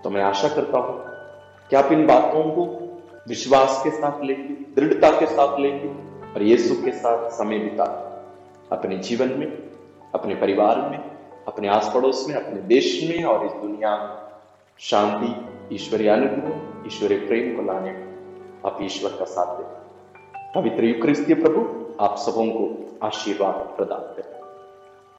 तो 0.03 0.09
मैं 0.09 0.21
आशा 0.21 0.47
करता 0.47 0.77
हूँ 0.77 1.03
कि 1.69 1.75
आप 1.75 1.91
इन 1.91 2.07
बातों 2.07 2.43
को 2.43 2.65
विश्वास 3.27 3.81
के 3.83 3.89
साथ 3.89 4.23
लेंगे, 4.23 4.81
दृढ़ता 4.81 5.19
के 5.19 5.25
साथ 5.25 5.59
लेंगे 5.59 5.87
और 6.33 6.43
यीशु 6.43 6.75
के 6.75 6.91
साथ 6.91 7.29
समय 7.29 7.59
बिता 7.59 7.83
अपने 8.71 8.97
जीवन 8.97 9.27
में, 9.27 9.57
अपने 10.13 10.35
परिवार 10.35 10.89
में, 10.89 10.97
अपने 11.47 11.67
आस 11.67 11.91
पड़ोस 11.93 12.25
में, 12.29 12.35
अपने 12.35 12.61
देश 12.61 13.09
में 13.09 13.23
और 13.23 13.45
इस 13.45 13.51
दुनिया 13.51 13.97
में 13.97 14.17
शांति, 14.79 15.49
ईश्वरीय 15.75 16.09
अनुग्रह, 16.09 16.83
ईश्वरीय 16.87 17.17
प्रेम 17.17 17.55
को 17.55 17.61
लाने 17.61 17.91
में 17.91 18.13
आप 18.65 18.77
ईश्वर 18.81 19.09
का 19.09 19.25
साथ 19.25 19.57
दें। 19.57 19.82
पवित्र 20.55 20.83
युक्रिस्तीय 20.83 21.35
प्रभु 21.35 21.61
आप 22.03 22.17
सबों 22.17 22.45
को 22.47 22.65
आशीर्वाद 23.03 23.53
प्रदान 23.53 23.99
करें। 23.99 24.42